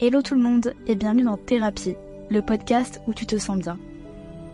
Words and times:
Hello 0.00 0.22
tout 0.22 0.36
le 0.36 0.40
monde 0.40 0.74
et 0.86 0.94
bienvenue 0.94 1.24
dans 1.24 1.36
Thérapie, 1.36 1.96
le 2.30 2.40
podcast 2.40 3.00
où 3.08 3.14
tu 3.14 3.26
te 3.26 3.36
sens 3.36 3.58
bien. 3.58 3.76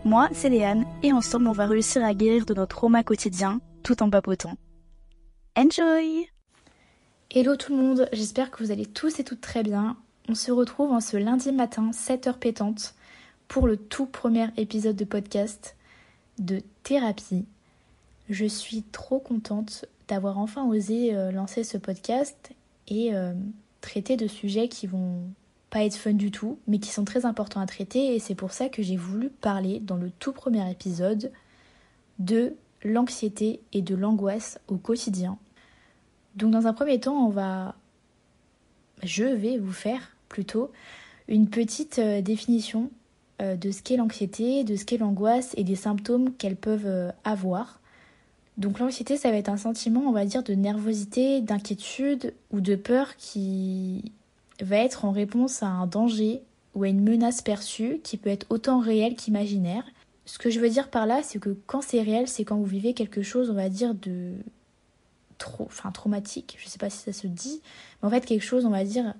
Moi, 0.03 0.27
c'est 0.33 0.49
Léane 0.49 0.87
et 1.03 1.13
ensemble 1.13 1.45
on 1.47 1.51
va 1.51 1.67
réussir 1.67 2.03
à 2.03 2.15
guérir 2.15 2.47
de 2.47 2.55
notre 2.55 2.77
trauma 2.77 3.03
quotidien 3.03 3.61
tout 3.83 4.01
en 4.01 4.09
papotant. 4.09 4.55
Enjoy 5.55 6.27
Hello 7.29 7.55
tout 7.57 7.75
le 7.75 7.79
monde, 7.79 8.09
j'espère 8.11 8.49
que 8.49 8.63
vous 8.63 8.71
allez 8.71 8.87
tous 8.87 9.19
et 9.19 9.23
toutes 9.23 9.41
très 9.41 9.61
bien. 9.61 9.97
On 10.27 10.33
se 10.33 10.51
retrouve 10.51 10.91
en 10.91 10.99
ce 10.99 11.15
lundi 11.15 11.51
matin, 11.51 11.91
7h 11.91 12.39
pétante, 12.39 12.95
pour 13.47 13.67
le 13.67 13.77
tout 13.77 14.07
premier 14.07 14.47
épisode 14.57 14.95
de 14.95 15.05
podcast 15.05 15.75
de 16.39 16.63
Thérapie. 16.81 17.45
Je 18.29 18.47
suis 18.47 18.81
trop 18.81 19.19
contente 19.19 19.85
d'avoir 20.07 20.39
enfin 20.39 20.65
osé 20.65 21.13
euh, 21.13 21.31
lancer 21.31 21.63
ce 21.63 21.77
podcast 21.77 22.49
et 22.87 23.13
euh, 23.13 23.35
traiter 23.85 24.17
de 24.17 24.27
sujets 24.27 24.67
qui 24.67 24.87
vont 24.87 25.21
pas 25.69 25.83
être 25.83 25.95
fun 25.95 26.13
du 26.13 26.31
tout, 26.31 26.57
mais 26.67 26.79
qui 26.79 26.89
sont 26.89 27.05
très 27.05 27.25
importants 27.25 27.59
à 27.59 27.65
traiter, 27.65 28.15
et 28.15 28.19
c'est 28.19 28.35
pour 28.35 28.51
ça 28.51 28.67
que 28.67 28.81
j'ai 28.81 28.97
voulu 28.97 29.29
parler 29.29 29.79
dans 29.79 29.97
le 29.97 30.09
tout 30.09 30.31
premier 30.33 30.69
épisode 30.69 31.31
de 32.19 32.55
l'anxiété 32.83 33.61
et 33.73 33.81
de 33.81 33.95
l'angoisse 33.95 34.59
au 34.67 34.77
quotidien. 34.77 35.37
Donc 36.35 36.51
dans 36.51 36.67
un 36.67 36.73
premier 36.73 36.99
temps, 36.99 37.25
on 37.25 37.29
va 37.29 37.75
je 39.03 39.23
vais 39.23 39.57
vous 39.57 39.73
faire 39.73 40.15
plutôt 40.29 40.71
une 41.27 41.49
petite 41.49 41.99
euh, 41.99 42.21
définition 42.21 42.89
euh, 43.41 43.55
de 43.55 43.71
ce 43.71 43.81
qu'est 43.81 43.97
l'anxiété, 43.97 44.63
de 44.63 44.75
ce 44.75 44.85
qu'est 44.85 44.97
l'angoisse 44.97 45.53
et 45.57 45.63
des 45.63 45.75
symptômes 45.75 46.33
qu'elles 46.33 46.55
peuvent 46.55 46.85
euh, 46.85 47.11
avoir. 47.23 47.79
Donc 48.57 48.79
l'anxiété, 48.79 49.17
ça 49.17 49.31
va 49.31 49.37
être 49.37 49.49
un 49.49 49.57
sentiment, 49.57 50.01
on 50.01 50.11
va 50.11 50.25
dire, 50.25 50.43
de 50.43 50.53
nervosité, 50.53 51.41
d'inquiétude 51.41 52.33
ou 52.51 52.61
de 52.61 52.75
peur 52.75 53.17
qui 53.17 54.11
va 54.61 54.77
être 54.77 55.03
en 55.03 55.11
réponse 55.11 55.61
à 55.61 55.67
un 55.67 55.87
danger 55.87 56.41
ou 56.73 56.83
à 56.83 56.87
une 56.87 57.03
menace 57.03 57.41
perçue 57.41 57.99
qui 58.03 58.17
peut 58.17 58.29
être 58.29 58.45
autant 58.49 58.79
réelle 58.79 59.15
qu'imaginaire. 59.15 59.83
Ce 60.25 60.37
que 60.37 60.49
je 60.49 60.59
veux 60.59 60.69
dire 60.69 60.89
par 60.89 61.05
là, 61.05 61.21
c'est 61.21 61.39
que 61.39 61.55
quand 61.67 61.81
c'est 61.81 62.01
réel, 62.01 62.27
c'est 62.27 62.45
quand 62.45 62.55
vous 62.55 62.65
vivez 62.65 62.93
quelque 62.93 63.21
chose, 63.21 63.49
on 63.49 63.53
va 63.53 63.69
dire, 63.69 63.93
de 63.93 64.31
trop, 65.37 65.65
enfin 65.65 65.91
traumatique, 65.91 66.55
je 66.57 66.67
sais 66.67 66.77
pas 66.79 66.89
si 66.89 66.99
ça 66.99 67.13
se 67.13 67.27
dit, 67.27 67.61
mais 68.01 68.07
en 68.07 68.09
fait 68.09 68.25
quelque 68.25 68.43
chose, 68.43 68.65
on 68.65 68.69
va 68.69 68.85
dire, 68.85 69.13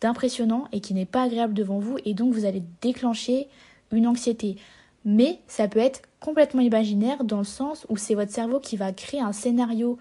d'impressionnant 0.00 0.66
et 0.72 0.80
qui 0.80 0.94
n'est 0.94 1.06
pas 1.06 1.22
agréable 1.22 1.54
devant 1.54 1.78
vous, 1.78 1.98
et 2.04 2.14
donc 2.14 2.34
vous 2.34 2.44
allez 2.44 2.62
déclencher 2.80 3.48
une 3.92 4.06
anxiété. 4.06 4.56
Mais 5.04 5.40
ça 5.46 5.68
peut 5.68 5.78
être 5.78 6.02
complètement 6.20 6.60
imaginaire 6.60 7.24
dans 7.24 7.38
le 7.38 7.44
sens 7.44 7.86
où 7.88 7.96
c'est 7.96 8.14
votre 8.14 8.32
cerveau 8.32 8.60
qui 8.60 8.76
va 8.76 8.92
créer 8.92 9.20
un 9.20 9.32
scénario 9.32 9.98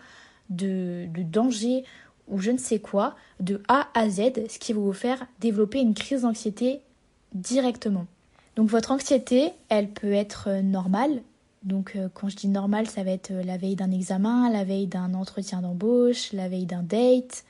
de, 0.49 1.07
danger 1.15 1.83
ou 2.27 2.39
je 2.39 2.51
ne 2.51 2.57
sais 2.57 2.79
quoi, 2.79 3.15
de 3.39 3.61
A 3.67 3.87
à 3.93 4.09
Z, 4.09 4.47
ce 4.49 4.59
qui 4.59 4.73
va 4.73 4.79
vous 4.79 4.93
faire 4.93 5.25
développer 5.39 5.79
une 5.79 5.93
crise 5.93 6.21
d'anxiété 6.21 6.81
directement. 7.33 8.05
Donc 8.55 8.69
votre 8.69 8.91
anxiété, 8.91 9.51
elle 9.69 9.89
peut 9.89 10.11
être 10.11 10.49
euh, 10.49 10.61
normale. 10.61 11.21
Donc 11.63 11.93
euh, 11.95 12.09
quand 12.13 12.29
je 12.29 12.35
dis 12.35 12.47
normale, 12.47 12.87
ça 12.87 13.03
va 13.03 13.11
être 13.11 13.31
euh, 13.31 13.43
la 13.43 13.57
veille 13.57 13.75
d'un 13.75 13.91
examen, 13.91 14.49
la 14.51 14.63
veille 14.63 14.87
d'un 14.87 15.13
entretien 15.13 15.61
d'embauche, 15.61 16.33
la 16.33 16.49
veille 16.49 16.65
d'un 16.65 16.83
date, 16.83 17.45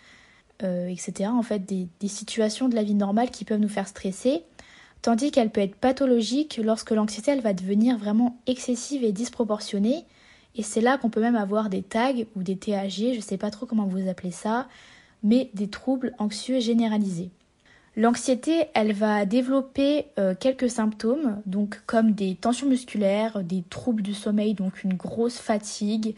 etc. 0.61 1.29
En 1.29 1.41
fait, 1.41 1.59
des 1.65 2.07
situations 2.07 2.67
de 2.67 2.75
la 2.75 2.83
vie 2.83 2.93
normale 2.93 3.31
qui 3.31 3.45
peuvent 3.45 3.61
nous 3.61 3.69
faire 3.69 3.87
stresser 3.87 4.43
tandis 5.01 5.31
qu'elle 5.31 5.49
peut 5.49 5.61
être 5.61 5.75
pathologique 5.75 6.59
lorsque 6.63 6.91
l'anxiété 6.91 7.31
elle 7.31 7.41
va 7.41 7.53
devenir 7.53 7.97
vraiment 7.97 8.37
excessive 8.47 9.03
et 9.03 9.11
disproportionnée 9.11 10.05
et 10.55 10.63
c'est 10.63 10.81
là 10.81 10.97
qu'on 10.97 11.09
peut 11.09 11.21
même 11.21 11.35
avoir 11.35 11.69
des 11.69 11.81
tags 11.81 12.11
ou 12.35 12.43
des 12.43 12.57
TAG, 12.57 12.91
je 12.91 13.15
ne 13.15 13.21
sais 13.21 13.37
pas 13.37 13.51
trop 13.51 13.65
comment 13.65 13.85
vous 13.85 14.09
appelez 14.09 14.31
ça, 14.31 14.67
mais 15.23 15.49
des 15.53 15.69
troubles 15.69 16.13
anxieux 16.17 16.59
généralisés. 16.59 17.29
L'anxiété, 17.95 18.65
elle 18.73 18.93
va 18.93 19.25
développer 19.25 20.05
euh, 20.17 20.33
quelques 20.37 20.69
symptômes, 20.69 21.41
donc 21.45 21.81
comme 21.85 22.11
des 22.11 22.35
tensions 22.35 22.67
musculaires, 22.67 23.43
des 23.43 23.63
troubles 23.69 24.01
du 24.01 24.13
sommeil, 24.13 24.53
donc 24.53 24.83
une 24.83 24.93
grosse 24.93 25.37
fatigue. 25.37 26.15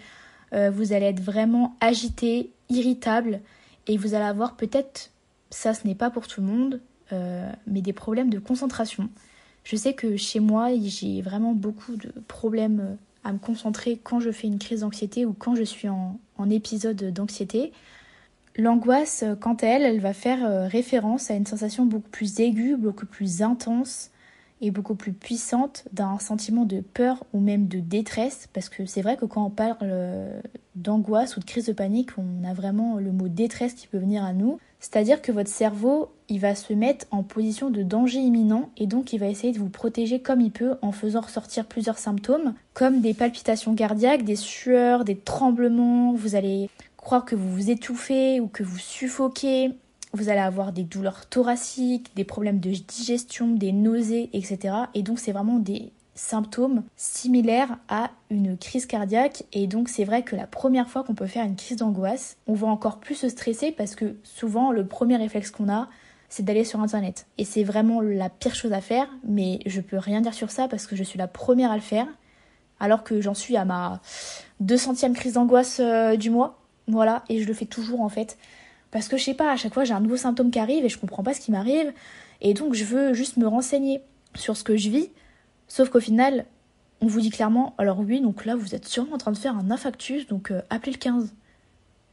Euh, 0.53 0.69
vous 0.69 0.94
allez 0.94 1.06
être 1.06 1.22
vraiment 1.22 1.75
agité, 1.79 2.51
irritable, 2.69 3.39
et 3.88 3.97
vous 3.97 4.13
allez 4.13 4.25
avoir 4.25 4.56
peut-être, 4.56 5.11
ça 5.50 5.73
ce 5.73 5.88
n'est 5.88 5.95
pas 5.95 6.09
pour 6.09 6.27
tout 6.27 6.41
le 6.41 6.47
monde, 6.47 6.81
mais 7.67 7.81
des 7.81 7.94
problèmes 7.94 8.29
de 8.29 8.39
concentration. 8.39 9.09
Je 9.63 9.75
sais 9.75 9.94
que 9.94 10.17
chez 10.17 10.39
moi, 10.39 10.69
j'ai 10.83 11.22
vraiment 11.22 11.53
beaucoup 11.53 11.95
de 11.95 12.11
problèmes 12.27 12.97
à 13.23 13.33
me 13.33 13.38
concentrer 13.38 13.99
quand 14.03 14.19
je 14.19 14.31
fais 14.31 14.47
une 14.47 14.59
crise 14.59 14.81
d'anxiété 14.81 15.25
ou 15.25 15.33
quand 15.33 15.55
je 15.55 15.63
suis 15.63 15.89
en, 15.89 16.19
épisode 16.50 17.13
d'anxiété. 17.13 17.71
L'angoisse, 18.57 19.23
quant 19.39 19.53
à 19.53 19.67
elle, 19.67 19.83
elle 19.83 20.00
va 20.00 20.11
faire 20.11 20.44
euh, 20.44 20.67
référence 20.67 21.29
à 21.29 21.35
une 21.35 21.45
sensation 21.45 21.85
beaucoup 21.85 22.09
plus 22.09 22.39
aiguë, 22.39 22.75
beaucoup 22.77 23.05
plus 23.05 23.44
intense 23.44 24.09
et 24.59 24.71
beaucoup 24.71 24.95
plus 24.95 25.13
puissante 25.13 25.83
d'un 25.94 26.17
sentiment 26.17 26.66
de 26.66 26.81
peur 26.81 27.23
ou 27.31 27.39
même 27.39 27.67
de 27.67 27.79
détresse, 27.79 28.50
parce 28.53 28.69
que 28.69 28.88
c'est 28.88 29.03
vrai 29.03 29.17
que 29.17 29.25
quand 29.25 29.45
on 29.45 29.51
parle 29.51 29.77
euh, 29.83 30.41
d'angoisse 30.75 31.38
ou 31.38 31.41
de 31.41 31.45
crise 31.45 31.67
de 31.67 31.73
panique, 31.73 32.09
on 32.17 32.44
a 32.44 32.55
vraiment 32.55 32.95
le 32.95 33.11
mot 33.11 33.27
détresse 33.27 33.75
qui 33.75 33.85
peut 33.85 34.00
venir 34.00 34.25
à 34.25 34.33
nous. 34.33 34.59
C'est-à-dire 34.81 35.22
que 35.22 35.31
votre 35.31 35.50
cerveau, 35.50 36.12
il 36.28 36.40
va 36.40 36.56
se 36.56 36.74
mettre 36.74 37.06
en 37.12 37.22
position 37.22 37.69
de 37.69 37.84
danger 37.84 38.18
imminent 38.18 38.72
et 38.78 38.88
donc 38.88 39.14
il 39.14 39.19
va 39.19 39.28
essayer 39.28 39.53
de 39.53 39.59
vous 39.59 39.69
protéger 39.69 40.19
comme 40.19 40.42
il 40.42 40.52
peut 40.52 40.75
en 40.81 40.92
faisant 40.92 41.22
ressortir 41.22 41.68
plusieurs 41.68 42.00
symptômes 42.00 42.56
comme 42.74 43.00
des 43.00 43.14
palpitations 43.14 43.75
cardiaques, 43.75 44.25
des 44.25 44.36
sueurs, 44.36 45.06
des 45.06 45.16
tremblements, 45.16 46.14
vous 46.14 46.36
allez 46.36 46.68
croire 46.97 47.25
que 47.25 47.36
vous 47.36 47.52
vous 47.52 47.69
étouffez 47.69 48.40
ou 48.40 48.47
que 48.47 48.64
vous 48.64 48.80
suffoquez, 48.80 49.72
vous 50.14 50.30
allez 50.30 50.40
avoir 50.40 50.72
des 50.72 50.84
douleurs 50.84 51.28
thoraciques, 51.28 52.12
des 52.16 52.24
problèmes 52.24 52.59
de 52.59 52.72
digestion, 52.72 53.48
des 53.48 53.72
nausées, 53.72 54.30
etc. 54.34 54.75
Et 54.96 55.03
donc 55.03 55.19
c'est 55.19 55.31
vraiment 55.31 55.59
des 55.59 55.92
symptômes 56.21 56.83
similaires 56.95 57.77
à 57.89 58.11
une 58.29 58.55
crise 58.55 58.85
cardiaque 58.85 59.43
et 59.53 59.65
donc 59.65 59.89
c'est 59.89 60.03
vrai 60.03 60.21
que 60.21 60.35
la 60.35 60.45
première 60.45 60.87
fois 60.87 61.03
qu'on 61.03 61.15
peut 61.15 61.25
faire 61.25 61.45
une 61.45 61.55
crise 61.55 61.77
d'angoisse, 61.77 62.37
on 62.45 62.53
va 62.53 62.67
encore 62.67 62.99
plus 62.99 63.15
se 63.15 63.27
stresser 63.27 63.71
parce 63.71 63.95
que 63.95 64.15
souvent 64.23 64.71
le 64.71 64.85
premier 64.85 65.17
réflexe 65.17 65.49
qu'on 65.49 65.67
a, 65.67 65.89
c'est 66.29 66.43
d'aller 66.43 66.63
sur 66.63 66.79
internet. 66.79 67.25
Et 67.39 67.43
c'est 67.43 67.63
vraiment 67.63 68.01
la 68.01 68.29
pire 68.29 68.53
chose 68.53 68.71
à 68.71 68.81
faire, 68.81 69.09
mais 69.27 69.59
je 69.65 69.81
peux 69.81 69.97
rien 69.97 70.21
dire 70.21 70.35
sur 70.35 70.51
ça 70.51 70.67
parce 70.67 70.85
que 70.85 70.95
je 70.95 71.03
suis 71.03 71.17
la 71.17 71.27
première 71.27 71.71
à 71.71 71.75
le 71.75 71.81
faire 71.81 72.07
alors 72.79 73.03
que 73.03 73.19
j'en 73.19 73.33
suis 73.33 73.57
à 73.57 73.65
ma 73.65 73.99
200e 74.63 75.13
crise 75.13 75.33
d'angoisse 75.33 75.79
euh, 75.79 76.15
du 76.15 76.29
mois. 76.29 76.59
Voilà, 76.88 77.23
et 77.29 77.41
je 77.41 77.47
le 77.47 77.53
fais 77.53 77.65
toujours 77.65 78.01
en 78.01 78.09
fait 78.09 78.38
parce 78.91 79.07
que 79.07 79.17
je 79.17 79.23
sais 79.23 79.33
pas, 79.33 79.51
à 79.51 79.55
chaque 79.55 79.73
fois 79.73 79.85
j'ai 79.85 79.93
un 79.93 80.01
nouveau 80.01 80.17
symptôme 80.17 80.51
qui 80.51 80.59
arrive 80.59 80.85
et 80.85 80.89
je 80.89 80.99
comprends 80.99 81.23
pas 81.23 81.33
ce 81.33 81.41
qui 81.41 81.51
m'arrive 81.51 81.91
et 82.41 82.53
donc 82.53 82.75
je 82.75 82.83
veux 82.83 83.13
juste 83.13 83.38
me 83.38 83.47
renseigner 83.47 84.01
sur 84.35 84.55
ce 84.55 84.63
que 84.63 84.77
je 84.77 84.89
vis 84.89 85.09
Sauf 85.71 85.87
qu'au 85.87 86.01
final, 86.01 86.47
on 86.99 87.07
vous 87.07 87.21
dit 87.21 87.29
clairement, 87.29 87.75
alors 87.77 88.01
oui, 88.01 88.19
donc 88.19 88.43
là 88.43 88.57
vous 88.57 88.75
êtes 88.75 88.85
sûrement 88.85 89.13
en 89.13 89.17
train 89.17 89.31
de 89.31 89.37
faire 89.37 89.55
un 89.55 89.71
infarctus, 89.71 90.27
donc 90.27 90.51
appelez 90.69 90.91
le 90.91 90.97
15. 90.97 91.33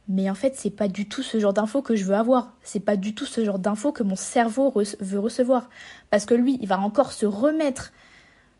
Mais 0.07 0.29
en 0.29 0.33
fait, 0.33 0.55
c'est 0.55 0.69
pas 0.69 0.87
du 0.87 1.09
tout 1.09 1.23
ce 1.23 1.41
genre 1.41 1.51
d'infos 1.51 1.81
que 1.81 1.97
je 1.97 2.05
veux 2.05 2.15
avoir. 2.15 2.53
C'est 2.63 2.79
pas 2.79 2.95
du 2.95 3.13
tout 3.13 3.25
ce 3.25 3.43
genre 3.43 3.59
d'infos 3.59 3.91
que 3.91 4.01
mon 4.01 4.15
cerveau 4.15 4.73
veut 5.01 5.19
recevoir. 5.19 5.69
Parce 6.09 6.23
que 6.23 6.35
lui, 6.35 6.57
il 6.61 6.69
va 6.69 6.79
encore 6.79 7.11
se 7.11 7.25
remettre 7.25 7.91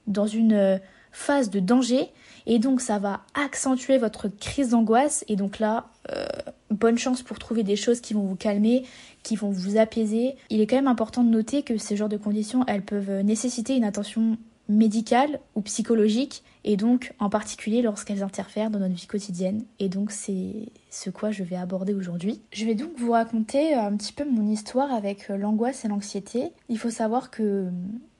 dans 0.05 0.27
une 0.27 0.51
euh, 0.51 0.77
phase 1.13 1.49
de 1.49 1.61
danger. 1.61 2.09
Et 2.45 2.59
donc, 2.59 2.81
ça 2.81 2.99
va 2.99 3.21
accentuer 3.35 3.97
votre 3.97 4.27
crise 4.27 4.71
d'angoisse. 4.71 5.23
Et 5.29 5.37
donc 5.37 5.59
là, 5.59 5.87
euh, 6.11 6.27
bonne 6.71 6.97
chance 6.97 7.21
pour 7.21 7.39
trouver 7.39 7.63
des 7.63 7.77
choses 7.77 8.01
qui 8.01 8.13
vont 8.13 8.23
vous 8.23 8.35
calmer, 8.35 8.85
qui 9.23 9.37
vont 9.37 9.49
vous 9.49 9.77
apaiser. 9.77 10.35
Il 10.49 10.59
est 10.59 10.67
quand 10.67 10.75
même 10.75 10.87
important 10.87 11.23
de 11.23 11.29
noter 11.29 11.63
que 11.63 11.77
ces 11.77 11.95
genres 11.95 12.09
de 12.09 12.17
conditions, 12.17 12.65
elles 12.67 12.83
peuvent 12.83 13.21
nécessiter 13.21 13.77
une 13.77 13.85
attention 13.85 14.37
médicales 14.69 15.39
ou 15.55 15.61
psychologiques, 15.61 16.43
et 16.63 16.77
donc 16.77 17.13
en 17.19 17.29
particulier 17.29 17.81
lorsqu'elles 17.81 18.23
interfèrent 18.23 18.69
dans 18.69 18.79
notre 18.79 18.93
vie 18.93 19.07
quotidienne. 19.07 19.63
Et 19.79 19.89
donc 19.89 20.11
c'est 20.11 20.69
ce 20.89 21.09
quoi 21.09 21.31
je 21.31 21.43
vais 21.43 21.55
aborder 21.55 21.93
aujourd'hui. 21.93 22.41
Je 22.53 22.65
vais 22.65 22.75
donc 22.75 22.91
vous 22.97 23.11
raconter 23.11 23.73
un 23.73 23.95
petit 23.97 24.13
peu 24.13 24.23
mon 24.23 24.47
histoire 24.47 24.93
avec 24.93 25.29
l'angoisse 25.29 25.83
et 25.85 25.87
l'anxiété. 25.87 26.51
Il 26.69 26.77
faut 26.77 26.89
savoir 26.89 27.31
que 27.31 27.67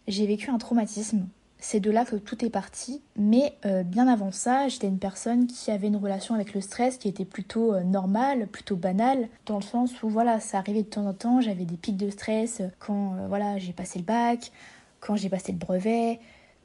j'ai 0.07 0.25
vécu 0.25 0.49
un 0.49 0.57
traumatisme. 0.57 1.27
C'est 1.61 1.81
de 1.81 1.91
là 1.91 2.05
que 2.05 2.15
tout 2.15 2.43
est 2.45 2.49
parti. 2.49 3.01
Mais 3.17 3.53
euh, 3.65 3.83
bien 3.83 4.07
avant 4.07 4.31
ça, 4.31 4.69
j'étais 4.69 4.87
une 4.87 4.97
personne 4.97 5.45
qui 5.45 5.71
avait 5.71 5.87
une 5.87 5.97
relation 5.97 6.33
avec 6.33 6.53
le 6.53 6.61
stress 6.61 6.97
qui 6.97 7.09
était 7.09 7.25
plutôt 7.25 7.73
euh, 7.73 7.83
normale, 7.83 8.47
plutôt 8.47 8.77
banale, 8.77 9.27
dans 9.45 9.57
le 9.57 9.63
sens 9.63 10.01
où 10.01 10.09
voilà, 10.09 10.39
ça 10.39 10.57
arrivait 10.57 10.83
de 10.83 10.87
temps 10.87 11.05
en 11.05 11.13
temps, 11.13 11.41
j'avais 11.41 11.65
des 11.65 11.75
pics 11.75 11.97
de 11.97 12.09
stress 12.09 12.61
quand 12.79 13.15
euh, 13.15 13.27
voilà, 13.27 13.57
j'ai 13.57 13.73
passé 13.73 13.99
le 13.99 14.05
bac, 14.05 14.53
quand 15.01 15.17
j'ai 15.17 15.27
passé 15.27 15.51
le 15.51 15.57
brevet, 15.57 16.19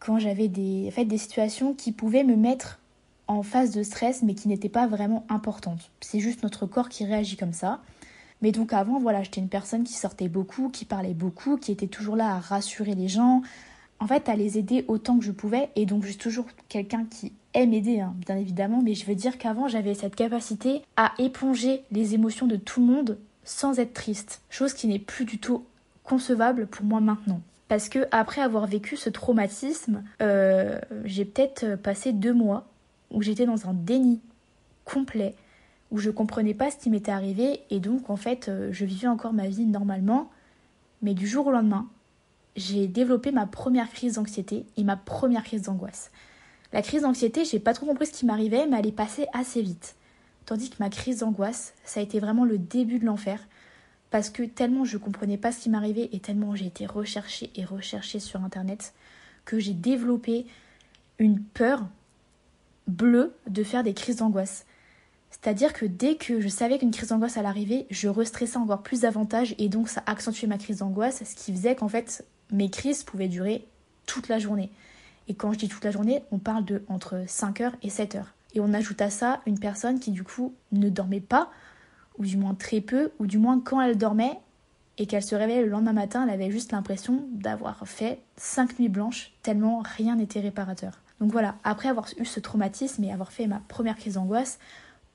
quand 0.05 0.19
j'avais 0.19 0.49
des, 0.49 0.91
fait, 0.91 1.05
des 1.05 1.19
situations 1.19 1.73
qui 1.73 1.91
pouvaient 1.91 2.25
me 2.25 2.37
mettre 2.37 2.79
en 3.27 3.43
phase 3.43 3.71
de 3.71 3.83
stress 3.83 4.23
mais 4.23 4.35
qui 4.35 4.49
n'étaient 4.49 4.69
pas 4.69 4.87
vraiment 4.87 5.25
importantes. 5.31 5.91
C'est 6.01 6.21
juste 6.21 6.43
notre 6.43 6.67
corps 6.67 6.91
qui 6.91 7.05
réagit 7.05 7.37
comme 7.37 7.55
ça. 7.55 7.81
Mais 8.43 8.53
donc 8.53 8.75
avant, 8.75 8.99
voilà, 8.99 9.23
j'étais 9.23 9.41
une 9.41 9.49
personne 9.49 9.85
qui 9.85 9.95
sortait 9.95 10.29
beaucoup, 10.29 10.69
qui 10.69 10.85
parlait 10.85 11.15
beaucoup, 11.15 11.57
qui 11.57 11.73
était 11.73 11.87
toujours 11.87 12.17
là 12.17 12.35
à 12.35 12.39
rassurer 12.39 12.95
les 12.95 13.09
gens, 13.09 13.41
en 13.99 14.07
fait 14.07 14.29
à 14.29 14.37
les 14.37 14.59
aider 14.59 14.85
autant 14.89 15.19
que 15.19 15.25
je 15.25 15.33
pouvais. 15.33 15.71
Et 15.75 15.87
donc 15.87 16.03
je 16.03 16.09
suis 16.09 16.19
toujours 16.19 16.47
quelqu'un 16.69 17.07
qui 17.07 17.33
aime 17.55 17.73
aider, 17.73 18.01
hein, 18.01 18.15
bien 18.27 18.37
évidemment, 18.37 18.83
mais 18.83 18.95
je 18.95 19.07
veux 19.07 19.15
dire 19.15 19.39
qu'avant 19.39 19.69
j'avais 19.69 19.95
cette 19.95 20.17
capacité 20.17 20.83
à 20.97 21.15
éponger 21.19 21.83
les 21.93 22.13
émotions 22.13 22.47
de 22.47 22.57
tout 22.57 22.81
le 22.81 22.93
monde 22.93 23.19
sans 23.45 23.79
être 23.79 23.95
triste. 23.95 24.43
Chose 24.51 24.75
qui 24.75 24.87
n'est 24.87 24.99
plus 24.99 25.25
du 25.25 25.39
tout 25.39 25.65
concevable 26.03 26.67
pour 26.67 26.85
moi 26.85 27.01
maintenant. 27.01 27.41
Parce 27.69 27.89
que 27.89 28.07
après 28.11 28.41
avoir 28.41 28.67
vécu 28.67 28.97
ce 28.97 29.09
traumatisme, 29.09 30.03
euh, 30.21 30.79
j'ai 31.05 31.25
peut-être 31.25 31.77
passé 31.77 32.13
deux 32.13 32.35
mois 32.35 32.67
où 33.11 33.23
j'étais 33.23 33.47
dans 33.47 33.69
un 33.69 33.73
déni 33.73 34.21
complet, 34.85 35.35
où 35.91 35.99
je 35.99 36.11
comprenais 36.11 36.55
pas 36.55 36.71
ce 36.71 36.77
qui 36.77 36.91
m'était 36.91 37.13
arrivé 37.13 37.61
et 37.71 37.81
donc 37.81 38.11
en 38.11 38.17
fait 38.17 38.49
euh, 38.49 38.69
je 38.73 38.85
vivais 38.85 39.09
encore 39.09 39.33
ma 39.33 39.49
vie 39.49 39.65
normalement. 39.65 40.31
Mais 41.01 41.15
du 41.15 41.27
jour 41.27 41.47
au 41.47 41.51
lendemain, 41.53 41.89
j'ai 42.57 42.87
développé 42.87 43.31
ma 43.31 43.47
première 43.47 43.91
crise 43.91 44.15
d'anxiété 44.15 44.67
et 44.77 44.85
ma 44.85 44.97
première 44.97 45.45
crise 45.45 45.63
d'angoisse. 45.63 46.11
La 46.73 46.83
crise 46.83 47.03
d'anxiété, 47.03 47.45
j'ai 47.45 47.59
pas 47.61 47.75
trop 47.75 47.87
compris 47.87 48.07
ce 48.07 48.13
qui 48.13 48.27
m'arrivait, 48.27 48.67
mais 48.67 48.79
elle 48.79 48.87
est 48.87 48.93
passée 48.93 49.27
assez 49.33 49.63
vite. 49.63 49.97
Tandis 50.47 50.71
que 50.71 50.77
ma 50.81 50.91
crise 50.91 51.21
d'angoisse, 51.21 51.75
ça 51.85 52.01
a 52.01 52.03
été 52.03 52.21
vraiment 52.21 52.45
le 52.45 52.59
début 52.59 52.99
de 52.99 53.07
l'enfer 53.07 53.39
parce 54.15 54.31
que 54.31 54.45
tellement 54.45 54.85
je 54.85 54.97
comprenais 54.97 55.37
pas 55.37 55.51
ce 55.51 55.59
qui 55.59 55.71
m'arrivait 55.71 56.09
et 56.13 56.21
tellement 56.21 56.55
j'ai 56.55 56.67
été 56.67 56.87
recherchée 56.87 57.51
et 57.57 57.65
recherchée 57.65 58.21
sur 58.21 58.45
internet 58.45 58.95
que 59.45 59.59
j'ai 59.59 59.73
développé 59.73 60.47
une 61.19 61.41
peur 61.41 61.89
bleue 62.87 63.35
de 63.49 63.65
faire 63.65 63.83
des 63.83 63.93
crises 63.93 64.19
d'angoisse. 64.19 64.67
C'est-à-dire 65.33 65.73
que 65.73 65.85
dès 65.85 66.15
que 66.15 66.41
je 66.41 66.47
savais 66.47 66.79
qu'une 66.79 66.93
crise 66.93 67.09
d'angoisse 67.09 67.39
allait 67.39 67.49
arriver, 67.49 67.89
je 67.91 68.07
restressais 68.07 68.57
encore 68.57 68.85
plus 68.85 69.01
davantage 69.01 69.57
et 69.59 69.69
donc 69.69 69.89
ça 69.89 70.05
accentuait 70.07 70.47
ma 70.47 70.59
crise 70.59 70.79
d'angoisse, 70.79 71.25
ce 71.25 71.35
qui 71.35 71.53
faisait 71.53 71.75
qu'en 71.75 71.89
fait 71.89 72.25
mes 72.53 72.71
crises 72.71 73.03
pouvaient 73.03 73.27
durer 73.27 73.67
toute 74.07 74.29
la 74.29 74.39
journée. 74.39 74.71
Et 75.27 75.35
quand 75.35 75.53
je 75.53 75.59
dis 75.59 75.69
toute 75.69 75.83
la 75.83 75.91
journée, 75.91 76.23
on 76.31 76.39
parle 76.39 76.65
de 76.65 76.85
entre 76.87 77.25
5h 77.27 77.73
et 77.83 77.89
7h. 77.89 78.23
Et 78.55 78.61
on 78.61 78.75
ajoute 78.75 79.03
à 79.03 79.11
ça 79.11 79.41
une 79.45 79.59
personne 79.59 79.99
qui 79.99 80.13
du 80.13 80.23
coup 80.23 80.55
ne 80.71 80.89
dormait 80.89 81.19
pas, 81.19 81.51
ou 82.19 82.25
du 82.25 82.37
moins 82.37 82.55
très 82.55 82.81
peu, 82.81 83.13
ou 83.19 83.27
du 83.27 83.39
moins 83.39 83.61
quand 83.61 83.81
elle 83.81 83.97
dormait 83.99 84.39
et 84.99 85.07
qu'elle 85.07 85.23
se 85.23 85.35
réveillait 85.35 85.63
le 85.63 85.71
lendemain 85.71 85.93
matin, 85.93 86.25
elle 86.25 86.35
avait 86.35 86.51
juste 86.51 86.73
l'impression 86.73 87.27
d'avoir 87.33 87.87
fait 87.89 88.21
cinq 88.37 88.79
nuits 88.79 88.89
blanches, 88.89 89.33
tellement 89.43 89.83
rien 89.85 90.17
n'était 90.17 90.41
réparateur. 90.41 91.01
Donc 91.21 91.33
voilà, 91.33 91.57
après 91.65 91.89
avoir 91.89 92.09
eu 92.19 92.25
ce 92.25 92.41
traumatisme 92.41 93.03
et 93.05 93.13
avoir 93.13 93.33
fait 93.33 93.47
ma 93.47 93.61
première 93.69 93.97
crise 93.97 94.15
d'angoisse, 94.15 94.59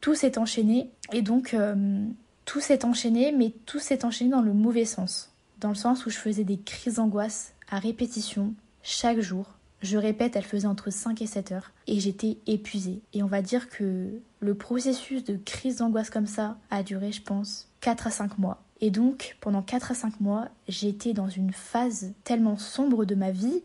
tout 0.02 0.16
s'est 0.16 0.38
enchaîné, 0.38 0.92
et 1.12 1.22
donc 1.22 1.54
euh, 1.54 2.06
tout 2.46 2.60
s'est 2.60 2.86
enchaîné, 2.86 3.32
mais 3.32 3.54
tout 3.66 3.80
s'est 3.80 4.06
enchaîné 4.06 4.32
dans 4.32 4.42
le 4.42 4.54
mauvais 4.54 4.86
sens. 4.86 5.32
Dans 5.60 5.70
le 5.70 5.76
sens 5.76 6.06
où 6.06 6.10
je 6.10 6.18
faisais 6.18 6.46
des 6.46 6.58
crises 6.58 6.96
d'angoisse 6.96 7.54
à 7.70 7.80
répétition, 7.80 8.54
chaque 8.82 9.20
jour, 9.20 9.59
je 9.82 9.98
répète, 9.98 10.36
elle 10.36 10.44
faisait 10.44 10.68
entre 10.68 10.92
5 10.92 11.22
et 11.22 11.28
7 11.28 11.52
heures 11.52 11.72
et 11.88 12.00
j'étais 12.00 12.38
épuisée. 12.48 13.02
Et 13.14 13.24
on 13.24 13.28
va 13.28 13.42
dire 13.42 13.70
que 13.70 14.10
le 14.40 14.56
processus 14.56 15.24
de 15.24 15.38
crise 15.38 15.78
d'angoisse 15.78 16.10
comme 16.10 16.28
ça 16.28 16.58
a 16.70 16.84
duré, 16.84 17.12
je 17.12 17.22
pense, 17.22 17.68
4 17.82 18.08
à 18.08 18.12
5 18.12 18.38
mois. 18.38 18.62
Et 18.82 18.92
donc, 18.92 19.38
pendant 19.42 19.62
4 19.62 19.92
à 19.92 19.96
5 19.96 20.20
mois, 20.20 20.50
j'étais 20.68 21.14
dans 21.14 21.30
une 21.30 21.54
phase 21.54 22.14
tellement 22.24 22.58
sombre 22.58 23.06
de 23.06 23.16
ma 23.16 23.32
vie 23.32 23.62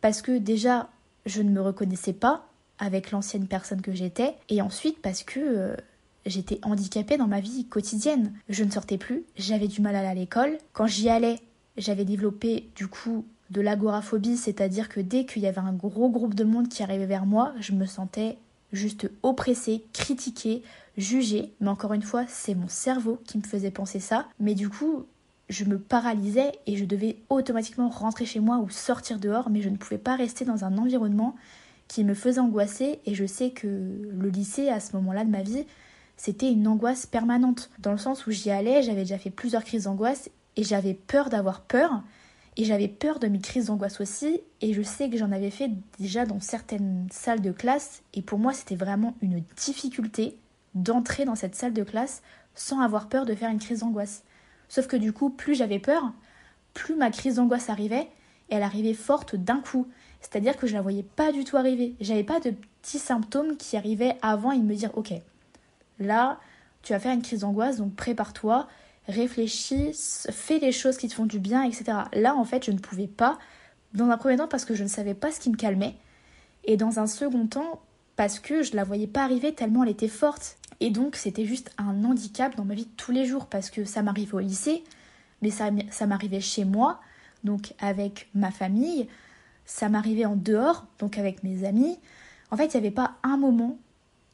parce 0.00 0.22
que 0.22 0.36
déjà, 0.36 0.88
je 1.26 1.42
ne 1.42 1.50
me 1.50 1.60
reconnaissais 1.60 2.12
pas 2.12 2.46
avec 2.78 3.10
l'ancienne 3.10 3.46
personne 3.46 3.80
que 3.80 3.92
j'étais 3.92 4.34
et 4.48 4.60
ensuite 4.60 5.00
parce 5.00 5.22
que 5.22 5.40
euh, 5.40 5.76
j'étais 6.26 6.58
handicapée 6.62 7.16
dans 7.16 7.28
ma 7.28 7.40
vie 7.40 7.66
quotidienne. 7.66 8.32
Je 8.48 8.64
ne 8.64 8.70
sortais 8.70 8.98
plus, 8.98 9.24
j'avais 9.36 9.68
du 9.68 9.80
mal 9.80 9.94
à 9.94 10.00
aller 10.00 10.08
à 10.08 10.14
l'école. 10.14 10.58
Quand 10.72 10.86
j'y 10.86 11.08
allais, 11.08 11.40
j'avais 11.76 12.04
développé 12.04 12.68
du 12.74 12.88
coup 12.88 13.24
de 13.54 13.60
l'agoraphobie, 13.60 14.36
c'est-à-dire 14.36 14.88
que 14.88 15.00
dès 15.00 15.24
qu'il 15.24 15.42
y 15.42 15.46
avait 15.46 15.58
un 15.58 15.72
gros 15.72 16.10
groupe 16.10 16.34
de 16.34 16.44
monde 16.44 16.68
qui 16.68 16.82
arrivait 16.82 17.06
vers 17.06 17.24
moi, 17.24 17.54
je 17.60 17.72
me 17.72 17.86
sentais 17.86 18.36
juste 18.72 19.08
oppressée, 19.22 19.84
critiquée, 19.92 20.62
jugée. 20.98 21.52
Mais 21.60 21.68
encore 21.68 21.92
une 21.92 22.02
fois, 22.02 22.24
c'est 22.28 22.56
mon 22.56 22.68
cerveau 22.68 23.20
qui 23.24 23.38
me 23.38 23.44
faisait 23.44 23.70
penser 23.70 24.00
ça. 24.00 24.26
Mais 24.40 24.54
du 24.54 24.68
coup, 24.68 25.06
je 25.48 25.64
me 25.64 25.78
paralysais 25.78 26.52
et 26.66 26.76
je 26.76 26.84
devais 26.84 27.16
automatiquement 27.28 27.88
rentrer 27.88 28.26
chez 28.26 28.40
moi 28.40 28.58
ou 28.58 28.68
sortir 28.70 29.20
dehors, 29.20 29.50
mais 29.50 29.62
je 29.62 29.68
ne 29.68 29.76
pouvais 29.76 29.98
pas 29.98 30.16
rester 30.16 30.44
dans 30.44 30.64
un 30.64 30.76
environnement 30.76 31.36
qui 31.86 32.02
me 32.02 32.14
faisait 32.14 32.40
angoisser. 32.40 32.98
Et 33.06 33.14
je 33.14 33.24
sais 33.24 33.50
que 33.50 33.68
le 33.68 34.28
lycée, 34.30 34.68
à 34.68 34.80
ce 34.80 34.96
moment-là 34.96 35.24
de 35.24 35.30
ma 35.30 35.42
vie, 35.42 35.64
c'était 36.16 36.50
une 36.50 36.66
angoisse 36.66 37.06
permanente. 37.06 37.70
Dans 37.78 37.92
le 37.92 37.98
sens 37.98 38.26
où 38.26 38.32
j'y 38.32 38.50
allais, 38.50 38.82
j'avais 38.82 39.02
déjà 39.02 39.18
fait 39.18 39.30
plusieurs 39.30 39.62
crises 39.62 39.84
d'angoisse 39.84 40.28
et 40.56 40.64
j'avais 40.64 40.94
peur 40.94 41.30
d'avoir 41.30 41.60
peur. 41.60 42.02
Et 42.56 42.64
j'avais 42.64 42.88
peur 42.88 43.18
de 43.18 43.26
mes 43.26 43.40
crises 43.40 43.66
d'angoisse 43.66 44.00
aussi, 44.00 44.40
et 44.60 44.72
je 44.72 44.82
sais 44.82 45.10
que 45.10 45.16
j'en 45.16 45.32
avais 45.32 45.50
fait 45.50 45.70
déjà 45.98 46.24
dans 46.24 46.40
certaines 46.40 47.08
salles 47.10 47.40
de 47.40 47.50
classe, 47.50 48.02
et 48.12 48.22
pour 48.22 48.38
moi 48.38 48.52
c'était 48.52 48.76
vraiment 48.76 49.16
une 49.22 49.42
difficulté 49.56 50.36
d'entrer 50.74 51.24
dans 51.24 51.34
cette 51.34 51.54
salle 51.54 51.72
de 51.72 51.82
classe 51.82 52.22
sans 52.54 52.80
avoir 52.80 53.08
peur 53.08 53.26
de 53.26 53.34
faire 53.34 53.50
une 53.50 53.58
crise 53.58 53.80
d'angoisse. 53.80 54.22
Sauf 54.68 54.86
que 54.86 54.96
du 54.96 55.12
coup, 55.12 55.30
plus 55.30 55.54
j'avais 55.54 55.78
peur, 55.78 56.12
plus 56.72 56.94
ma 56.94 57.10
crise 57.10 57.36
d'angoisse 57.36 57.68
arrivait, 57.68 58.08
et 58.50 58.56
elle 58.56 58.62
arrivait 58.62 58.94
forte 58.94 59.36
d'un 59.36 59.60
coup. 59.60 59.88
C'est-à-dire 60.20 60.56
que 60.56 60.66
je 60.66 60.74
la 60.74 60.82
voyais 60.82 61.02
pas 61.02 61.32
du 61.32 61.44
tout 61.44 61.56
arriver. 61.56 61.94
J'avais 62.00 62.24
pas 62.24 62.40
de 62.40 62.54
petits 62.82 62.98
symptômes 62.98 63.56
qui 63.56 63.76
arrivaient 63.76 64.16
avant 64.22 64.52
et 64.52 64.58
me 64.58 64.74
dire 64.74 64.90
ok, 64.94 65.12
là, 65.98 66.38
tu 66.82 66.92
vas 66.92 66.98
faire 66.98 67.14
une 67.14 67.22
crise 67.22 67.40
d'angoisse, 67.40 67.78
donc 67.78 67.94
prépare-toi, 67.94 68.68
réfléchis, 69.08 69.92
fais 70.30 70.58
les 70.58 70.72
choses 70.72 70.96
qui 70.96 71.08
te 71.08 71.14
font 71.14 71.26
du 71.26 71.38
bien, 71.38 71.62
etc. 71.62 71.84
Là, 72.12 72.34
en 72.34 72.44
fait, 72.44 72.64
je 72.64 72.70
ne 72.70 72.78
pouvais 72.78 73.06
pas. 73.06 73.38
Dans 73.92 74.08
un 74.08 74.16
premier 74.16 74.36
temps, 74.36 74.48
parce 74.48 74.64
que 74.64 74.74
je 74.74 74.82
ne 74.82 74.88
savais 74.88 75.14
pas 75.14 75.30
ce 75.30 75.38
qui 75.38 75.50
me 75.50 75.56
calmait. 75.56 75.96
Et 76.64 76.76
dans 76.76 76.98
un 76.98 77.06
second 77.06 77.46
temps, 77.46 77.82
parce 78.16 78.40
que 78.40 78.62
je 78.62 78.74
la 78.74 78.84
voyais 78.84 79.06
pas 79.06 79.22
arriver 79.22 79.54
tellement 79.54 79.84
elle 79.84 79.90
était 79.90 80.08
forte. 80.08 80.56
Et 80.80 80.90
donc, 80.90 81.16
c'était 81.16 81.44
juste 81.44 81.70
un 81.78 82.04
handicap 82.04 82.56
dans 82.56 82.64
ma 82.64 82.74
vie 82.74 82.86
de 82.86 82.90
tous 82.96 83.12
les 83.12 83.26
jours, 83.26 83.46
parce 83.46 83.70
que 83.70 83.84
ça 83.84 84.02
m'arrivait 84.02 84.34
au 84.34 84.40
lycée, 84.40 84.82
mais 85.42 85.50
ça, 85.50 85.70
ça 85.90 86.06
m'arrivait 86.06 86.40
chez 86.40 86.64
moi, 86.64 87.00
donc 87.44 87.74
avec 87.78 88.28
ma 88.34 88.50
famille, 88.50 89.06
ça 89.64 89.88
m'arrivait 89.88 90.24
en 90.24 90.36
dehors, 90.36 90.86
donc 90.98 91.18
avec 91.18 91.42
mes 91.44 91.64
amis. 91.64 91.98
En 92.50 92.56
fait, 92.56 92.66
il 92.66 92.80
n'y 92.80 92.86
avait 92.86 92.94
pas 92.94 93.14
un 93.22 93.36
moment 93.36 93.78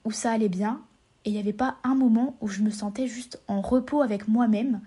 où 0.05 0.11
ça 0.11 0.33
allait 0.33 0.49
bien, 0.49 0.81
et 1.25 1.31
il 1.31 1.33
n'y 1.35 1.39
avait 1.39 1.53
pas 1.53 1.77
un 1.85 1.95
moment 1.95 2.37
où 2.41 2.49
je 2.49 2.63
me 2.63 2.71
sentais 2.71 3.07
juste 3.07 3.41
en 3.49 3.61
repos 3.61 4.03
avec 4.03 4.29
moi-même 4.29 4.81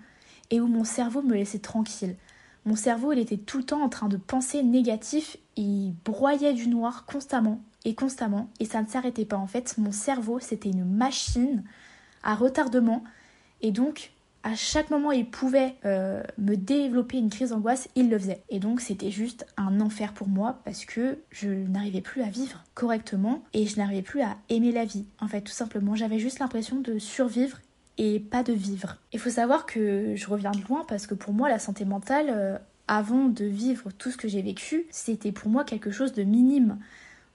et 0.50 0.60
où 0.60 0.66
mon 0.66 0.84
cerveau 0.84 1.22
me 1.22 1.34
laissait 1.34 1.58
tranquille. 1.58 2.16
Mon 2.64 2.76
cerveau, 2.76 3.12
il 3.12 3.18
était 3.18 3.36
tout 3.36 3.58
le 3.58 3.64
temps 3.64 3.82
en 3.82 3.88
train 3.88 4.08
de 4.08 4.16
penser 4.16 4.62
négatif, 4.62 5.36
il 5.56 5.94
broyait 6.04 6.54
du 6.54 6.68
noir 6.68 7.04
constamment 7.04 7.60
et 7.84 7.94
constamment 7.94 8.48
et 8.58 8.64
ça 8.64 8.82
ne 8.82 8.88
s'arrêtait 8.88 9.26
pas. 9.26 9.36
En 9.36 9.46
fait, 9.46 9.76
mon 9.78 9.92
cerveau, 9.92 10.38
c'était 10.40 10.70
une 10.70 10.84
machine 10.84 11.62
à 12.22 12.34
retardement 12.34 13.04
et 13.60 13.70
donc 13.70 14.13
à 14.44 14.54
chaque 14.54 14.90
moment 14.90 15.10
il 15.10 15.28
pouvait 15.28 15.74
euh, 15.86 16.22
me 16.36 16.54
développer 16.54 17.16
une 17.16 17.30
crise 17.30 17.50
d'angoisse, 17.50 17.88
il 17.96 18.10
le 18.10 18.18
faisait. 18.18 18.42
Et 18.50 18.60
donc 18.60 18.80
c'était 18.80 19.10
juste 19.10 19.46
un 19.56 19.80
enfer 19.80 20.12
pour 20.12 20.28
moi 20.28 20.60
parce 20.64 20.84
que 20.84 21.18
je 21.30 21.48
n'arrivais 21.48 22.02
plus 22.02 22.22
à 22.22 22.28
vivre 22.28 22.62
correctement 22.74 23.42
et 23.54 23.66
je 23.66 23.78
n'arrivais 23.78 24.02
plus 24.02 24.20
à 24.20 24.36
aimer 24.50 24.70
la 24.70 24.84
vie. 24.84 25.06
En 25.18 25.28
fait, 25.28 25.40
tout 25.40 25.52
simplement, 25.52 25.96
j'avais 25.96 26.18
juste 26.18 26.38
l'impression 26.38 26.80
de 26.80 26.98
survivre 26.98 27.58
et 27.96 28.20
pas 28.20 28.42
de 28.42 28.52
vivre. 28.52 28.98
Il 29.14 29.18
faut 29.18 29.30
savoir 29.30 29.64
que 29.64 30.14
je 30.14 30.26
reviens 30.26 30.52
de 30.52 30.62
loin 30.68 30.84
parce 30.86 31.06
que 31.06 31.14
pour 31.14 31.32
moi 31.32 31.48
la 31.48 31.58
santé 31.58 31.86
mentale, 31.86 32.26
euh, 32.28 32.58
avant 32.86 33.24
de 33.24 33.46
vivre 33.46 33.92
tout 33.96 34.10
ce 34.10 34.18
que 34.18 34.28
j'ai 34.28 34.42
vécu, 34.42 34.84
c'était 34.90 35.32
pour 35.32 35.48
moi 35.48 35.64
quelque 35.64 35.90
chose 35.90 36.12
de 36.12 36.22
minime. 36.22 36.78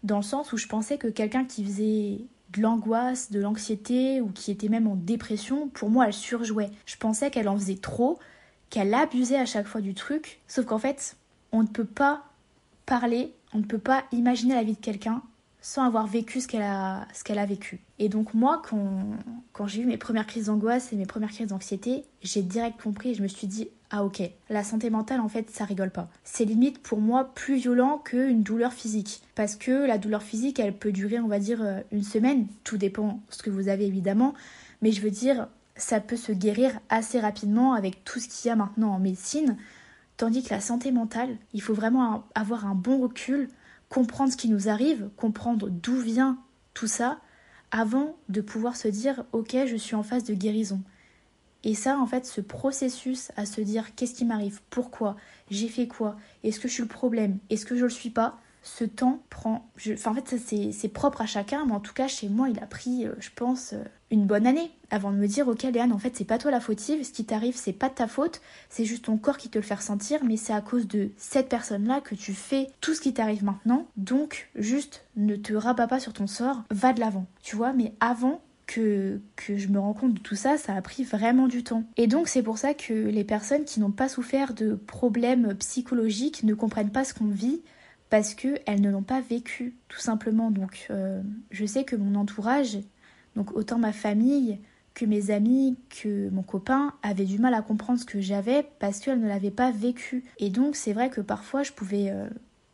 Dans 0.03 0.17
le 0.17 0.23
sens 0.23 0.53
où 0.53 0.57
je 0.57 0.67
pensais 0.67 0.99
que 0.99 1.07
quelqu'un 1.07 1.43
qui 1.43 1.65
faisait 1.65 2.21
de 2.53 2.61
l'angoisse, 2.61 3.31
de 3.31 3.39
l'anxiété 3.39 4.21
ou 4.21 4.29
qui 4.29 4.51
était 4.51 4.69
même 4.69 4.87
en 4.87 4.95
dépression, 4.95 5.67
pour 5.69 5.89
moi 5.89 6.07
elle 6.07 6.13
surjouait. 6.13 6.71
Je 6.85 6.97
pensais 6.97 7.31
qu'elle 7.31 7.49
en 7.49 7.57
faisait 7.57 7.77
trop, 7.77 8.19
qu'elle 8.69 8.93
abusait 8.93 9.37
à 9.37 9.45
chaque 9.45 9.67
fois 9.67 9.81
du 9.81 9.93
truc, 9.93 10.41
sauf 10.47 10.65
qu'en 10.65 10.79
fait, 10.79 11.15
on 11.51 11.63
ne 11.63 11.67
peut 11.67 11.85
pas 11.85 12.23
parler, 12.85 13.33
on 13.53 13.59
ne 13.59 13.63
peut 13.63 13.79
pas 13.79 14.03
imaginer 14.11 14.55
la 14.55 14.63
vie 14.63 14.73
de 14.73 14.79
quelqu'un 14.79 15.21
sans 15.61 15.83
avoir 15.83 16.07
vécu 16.07 16.39
ce 16.41 16.47
qu'elle 16.47 16.61
a, 16.61 17.05
a 17.05 17.45
vécu. 17.45 17.81
Et 17.99 18.07
donc 18.09 18.33
moi, 18.33 18.61
quand, 18.67 19.03
quand 19.51 19.67
j'ai 19.67 19.81
eu 19.81 19.85
mes 19.85 19.97
premières 19.97 20.25
crises 20.25 20.45
d'angoisse 20.45 20.93
et 20.93 20.95
mes 20.95 21.05
premières 21.05 21.31
crises 21.31 21.47
d'anxiété, 21.47 22.05
j'ai 22.21 22.41
direct 22.41 22.81
compris 22.81 23.09
et 23.09 23.13
je 23.13 23.21
me 23.21 23.27
suis 23.27 23.47
dit, 23.47 23.67
ah 23.91 24.03
ok, 24.03 24.21
la 24.49 24.63
santé 24.63 24.89
mentale 24.89 25.19
en 25.19 25.27
fait 25.27 25.49
ça 25.49 25.65
rigole 25.65 25.91
pas. 25.91 26.09
C'est 26.23 26.45
limite 26.45 26.79
pour 26.81 27.01
moi 27.01 27.31
plus 27.35 27.55
violent 27.55 27.97
qu'une 27.97 28.43
douleur 28.43 28.71
physique. 28.71 29.21
Parce 29.35 29.55
que 29.55 29.85
la 29.85 29.97
douleur 29.97 30.23
physique 30.23 30.59
elle 30.59 30.77
peut 30.77 30.91
durer 30.91 31.19
on 31.19 31.27
va 31.27 31.39
dire 31.39 31.61
euh, 31.61 31.81
une 31.91 32.03
semaine, 32.03 32.47
tout 32.63 32.77
dépend 32.77 33.19
ce 33.29 33.43
que 33.43 33.49
vous 33.49 33.67
avez 33.67 33.85
évidemment, 33.85 34.33
mais 34.81 34.91
je 34.91 35.01
veux 35.01 35.11
dire 35.11 35.47
ça 35.75 35.99
peut 35.99 36.17
se 36.17 36.31
guérir 36.31 36.79
assez 36.89 37.19
rapidement 37.19 37.73
avec 37.73 38.03
tout 38.03 38.19
ce 38.19 38.27
qu'il 38.27 38.49
y 38.49 38.51
a 38.51 38.55
maintenant 38.55 38.91
en 38.91 38.99
médecine. 38.99 39.57
Tandis 40.17 40.43
que 40.43 40.53
la 40.53 40.59
santé 40.59 40.91
mentale, 40.91 41.37
il 41.53 41.61
faut 41.61 41.73
vraiment 41.73 42.25
avoir 42.35 42.65
un 42.65 42.75
bon 42.75 43.01
recul, 43.01 43.47
comprendre 43.89 44.31
ce 44.31 44.37
qui 44.37 44.49
nous 44.49 44.69
arrive, 44.69 45.09
comprendre 45.17 45.69
d'où 45.69 45.99
vient 45.99 46.39
tout 46.73 46.87
ça, 46.87 47.19
avant 47.71 48.17
de 48.29 48.41
pouvoir 48.41 48.75
se 48.75 48.87
dire 48.87 49.25
ok 49.31 49.55
je 49.65 49.75
suis 49.75 49.95
en 49.95 50.03
phase 50.03 50.23
de 50.23 50.33
guérison. 50.33 50.81
Et 51.65 51.75
ça, 51.75 51.99
en 51.99 52.05
fait, 52.05 52.25
ce 52.25 52.39
processus 52.39 53.31
à 53.35 53.45
se 53.45 53.59
dire 53.59 53.93
qu'est-ce 53.95 54.13
qui 54.13 54.23
m'arrive, 54.23 54.61
pourquoi, 54.69 55.17
j'ai 55.51 55.67
fait 55.67 55.87
quoi, 55.87 56.15
est-ce 56.43 56.59
que 56.59 56.69
je 56.69 56.73
suis 56.73 56.83
le 56.83 56.87
problème, 56.87 57.39
est-ce 57.49 57.65
que 57.65 57.75
je 57.75 57.83
le 57.83 57.89
suis 57.89 58.11
pas, 58.11 58.39
ce 58.77 58.83
temps 58.83 59.21
prend. 59.29 59.69
Enfin, 59.91 60.11
en 60.11 60.13
fait, 60.13 60.27
ça 60.27 60.37
c'est 60.71 60.87
propre 60.89 61.21
à 61.21 61.25
chacun, 61.25 61.65
mais 61.65 61.73
en 61.73 61.79
tout 61.79 61.93
cas, 61.93 62.07
chez 62.07 62.29
moi, 62.29 62.49
il 62.49 62.59
a 62.59 62.65
pris, 62.65 63.05
euh, 63.05 63.13
je 63.19 63.29
pense, 63.35 63.73
euh, 63.73 63.83
une 64.11 64.25
bonne 64.25 64.45
année 64.45 64.71
avant 64.91 65.11
de 65.11 65.17
me 65.17 65.27
dire 65.27 65.47
Ok, 65.47 65.63
Léane, 65.63 65.91
en 65.91 65.97
fait, 65.97 66.15
c'est 66.15 66.25
pas 66.25 66.37
toi 66.37 66.51
la 66.51 66.59
fautive, 66.59 67.03
ce 67.03 67.11
qui 67.11 67.25
t'arrive, 67.25 67.55
c'est 67.55 67.73
pas 67.73 67.89
de 67.89 67.95
ta 67.95 68.07
faute, 68.07 68.41
c'est 68.69 68.85
juste 68.85 69.05
ton 69.05 69.17
corps 69.17 69.37
qui 69.37 69.49
te 69.49 69.57
le 69.57 69.63
fait 69.63 69.75
ressentir, 69.75 70.23
mais 70.23 70.37
c'est 70.37 70.53
à 70.53 70.61
cause 70.61 70.87
de 70.87 71.09
cette 71.17 71.49
personne-là 71.49 72.01
que 72.01 72.15
tu 72.15 72.33
fais 72.33 72.67
tout 72.79 72.93
ce 72.93 73.01
qui 73.01 73.13
t'arrive 73.13 73.43
maintenant. 73.43 73.87
Donc, 73.97 74.49
juste 74.55 75.05
ne 75.15 75.35
te 75.35 75.53
rabats 75.53 75.87
pas 75.87 75.99
sur 75.99 76.13
ton 76.13 76.27
sort, 76.27 76.63
va 76.69 76.93
de 76.93 76.99
l'avant, 76.99 77.25
tu 77.41 77.55
vois, 77.55 77.73
mais 77.73 77.93
avant, 77.99 78.41
que, 78.67 79.19
que, 79.35 79.57
je 79.57 79.67
me 79.69 79.79
rends 79.79 79.93
compte 79.93 80.13
de 80.13 80.19
tout 80.19 80.35
ça, 80.35 80.57
ça 80.57 80.75
a 80.75 80.81
pris 80.83 81.03
vraiment 81.03 81.47
du 81.47 81.63
temps. 81.63 81.85
Et 81.97 82.05
donc 82.05 82.27
c'est 82.27 82.43
pour 82.43 82.59
ça 82.59 82.75
que 82.75 82.93
les 82.93 83.23
personnes 83.23 83.65
qui 83.65 83.79
n'ont 83.79 83.89
pas 83.89 84.07
souffert 84.07 84.53
de 84.53 84.75
problèmes 84.75 85.55
psychologiques 85.55 86.43
ne 86.43 86.53
comprennent 86.53 86.91
pas 86.91 87.03
ce 87.03 87.15
qu'on 87.15 87.29
vit 87.29 87.61
parce 88.09 88.33
qu'elles 88.33 88.81
ne 88.81 88.89
l'ont 88.89 89.03
pas 89.03 89.21
vécu, 89.21 89.75
tout 89.87 89.99
simplement. 89.99 90.51
Donc 90.51 90.87
euh, 90.89 91.21
je 91.51 91.65
sais 91.65 91.83
que 91.83 91.95
mon 91.95 92.15
entourage, 92.15 92.79
donc 93.35 93.55
autant 93.55 93.77
ma 93.77 93.93
famille 93.93 94.59
que 94.95 95.05
mes 95.05 95.31
amis, 95.31 95.77
que 95.89 96.29
mon 96.29 96.43
copain, 96.43 96.93
avaient 97.03 97.25
du 97.25 97.39
mal 97.39 97.53
à 97.53 97.61
comprendre 97.61 97.99
ce 97.99 98.05
que 98.05 98.19
j'avais 98.19 98.67
parce 98.79 98.99
qu'elles 98.99 99.21
ne 99.21 99.27
l'avaient 99.27 99.51
pas 99.51 99.71
vécu. 99.71 100.25
Et 100.39 100.49
donc 100.49 100.75
c'est 100.75 100.93
vrai 100.93 101.09
que 101.09 101.21
parfois 101.21 101.63
je 101.63 101.71
pouvais... 101.71 102.09
Euh, 102.11 102.27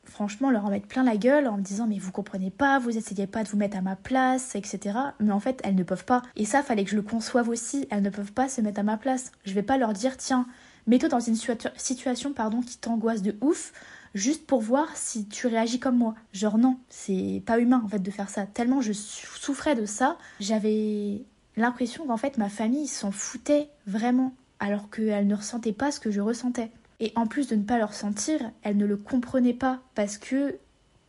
franchement 0.08 0.52
leur 0.52 0.66
en 0.66 0.70
mettre 0.70 0.88
plein 0.88 1.04
la 1.04 1.18
gueule 1.18 1.48
en 1.48 1.58
me 1.58 1.64
disant 1.64 1.88
mais 1.88 1.98
vous 1.98 2.12
comprenez 2.12 2.52
pas, 2.52 2.80
vous 2.80 2.96
essayez 2.96 3.28
pas 3.28 3.44
de 3.44 3.50
vous 3.50 3.58
mettre 3.58 3.78
à 3.78 3.82
ma 3.82 3.96
place, 3.96 4.56
etc. 4.56 4.98
Mais 5.20 5.32
en 5.32 5.40
fait 5.40 5.60
elles 5.64 5.76
ne 5.76 5.84
peuvent 5.84 6.06
pas. 6.06 6.22
Et 6.36 6.46
ça 6.46 6.64
fallait 6.64 6.84
que 6.84 6.92
je 6.92 6.96
le 6.96 7.02
conçoive 7.02 7.50
aussi, 7.50 7.88
elles 7.90 8.04
ne 8.04 8.10
peuvent 8.10 8.32
pas 8.32 8.48
se 8.48 8.62
mettre 8.62 8.80
à 8.80 8.84
ma 8.84 8.98
place. 8.98 9.32
Je 9.46 9.54
vais 9.54 9.64
pas 9.64 9.78
leur 9.78 9.94
dire 9.94 10.16
tiens, 10.18 10.48
mets-toi 10.88 11.10
dans 11.10 11.20
une 11.20 11.36
situation 11.36 12.34
pardon 12.34 12.62
qui 12.62 12.78
t'angoisse 12.78 13.22
de 13.22 13.36
ouf 13.42 13.74
juste 14.16 14.48
pour 14.48 14.62
voir 14.62 14.96
si 14.96 15.28
tu 15.28 15.46
réagis 15.46 15.80
comme 15.80 15.98
moi. 15.98 16.16
Genre 16.34 16.58
non, 16.58 16.80
c'est 16.90 17.44
pas 17.46 17.60
humain 17.60 17.82
en 17.86 17.88
fait 17.88 18.00
de 18.00 18.10
faire 18.10 18.30
ça. 18.30 18.48
Tellement 18.48 18.82
je 18.82 18.94
souffrais 18.94 19.76
de 19.76 19.86
ça, 19.86 20.18
j'avais 20.40 21.22
l'impression 21.58 22.08
qu'en 22.08 22.18
fait 22.18 22.38
ma 22.38 22.50
famille 22.50 22.88
s'en 22.88 23.12
foutait 23.12 23.70
vraiment 23.86 24.34
alors 24.60 24.90
qu'elle 24.90 25.28
ne 25.28 25.36
ressentait 25.36 25.74
pas 25.74 25.92
ce 25.92 26.00
que 26.00 26.10
je 26.10 26.22
ressentais. 26.22 26.72
Et 27.02 27.12
en 27.16 27.28
plus 27.28 27.48
de 27.48 27.56
ne 27.56 27.64
pas 27.64 27.78
le 27.78 27.84
ressentir, 27.84 28.40
elle 28.64 28.78
ne 28.78 28.86
le 28.86 28.96
comprenait 28.96 29.54
pas 29.54 29.82
parce 29.96 30.18
que 30.18 30.58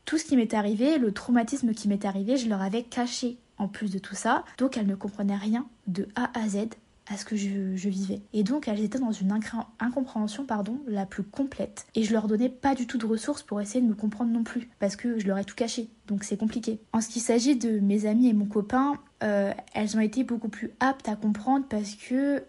tout 0.05 0.19
ce 0.19 0.25
qui 0.25 0.37
m'est 0.37 0.53
arrivé, 0.53 0.99
le 0.99 1.13
traumatisme 1.13 1.73
qui 1.73 1.89
m'est 1.89 2.05
arrivé, 2.05 2.37
je 2.37 2.49
leur 2.49 2.61
avais 2.61 2.83
caché 2.83 3.39
en 3.59 3.69
plus 3.69 3.91
de 3.91 3.99
tout 3.99 4.17
ça. 4.17 4.45
Donc 4.59 4.77
elles 4.77 4.87
ne 4.87 4.97
comprenaient 4.97 5.37
rien 5.37 5.67
de 5.87 6.09
A 6.17 6.31
à 6.39 6.49
Z 6.49 6.69
à 7.09 7.17
ce 7.17 7.25
que 7.25 7.37
je, 7.37 7.49
vivais. 7.89 8.21
Et 8.33 8.43
donc 8.43 8.69
elles 8.69 8.83
étaient 8.83 8.99
dans 8.99 9.13
une 9.13 9.39
incompréhension 9.81 10.45
pardon, 10.45 10.81
la 10.87 11.07
plus 11.07 11.23
complète. 11.23 11.87
Et 11.95 12.03
je 12.03 12.13
leur 12.13 12.27
donnais 12.27 12.49
pas 12.49 12.75
du 12.75 12.87
tout 12.87 12.99
de 12.99 13.07
ressources 13.07 13.43
pour 13.43 13.61
essayer 13.61 13.81
de 13.81 13.87
me 13.87 13.95
comprendre 13.95 14.33
non 14.33 14.43
plus, 14.43 14.69
parce 14.79 14.97
que 14.97 15.19
je 15.19 15.27
leur 15.27 15.39
ai 15.39 15.45
tout 15.45 15.55
caché. 15.55 15.89
Donc 16.09 16.25
c'est 16.25 16.37
compliqué. 16.37 16.81
En 16.93 17.01
ce 17.01 17.09
qui 17.09 17.21
s'agit 17.21 17.57
de 17.57 17.81
mes 17.81 18.07
amis 18.07 18.29
et 18.29 18.33
mon 18.33 18.47
copain, 18.47 18.95
euh, 19.23 19.53
elles 19.75 19.97
ont 19.97 20.01
été 20.01 20.25
beaucoup 20.25 20.49
plus 20.49 20.71
aptes 20.81 21.09
à 21.09 21.17
comprendre 21.17 21.65
parce 21.69 21.95
que 21.95 22.43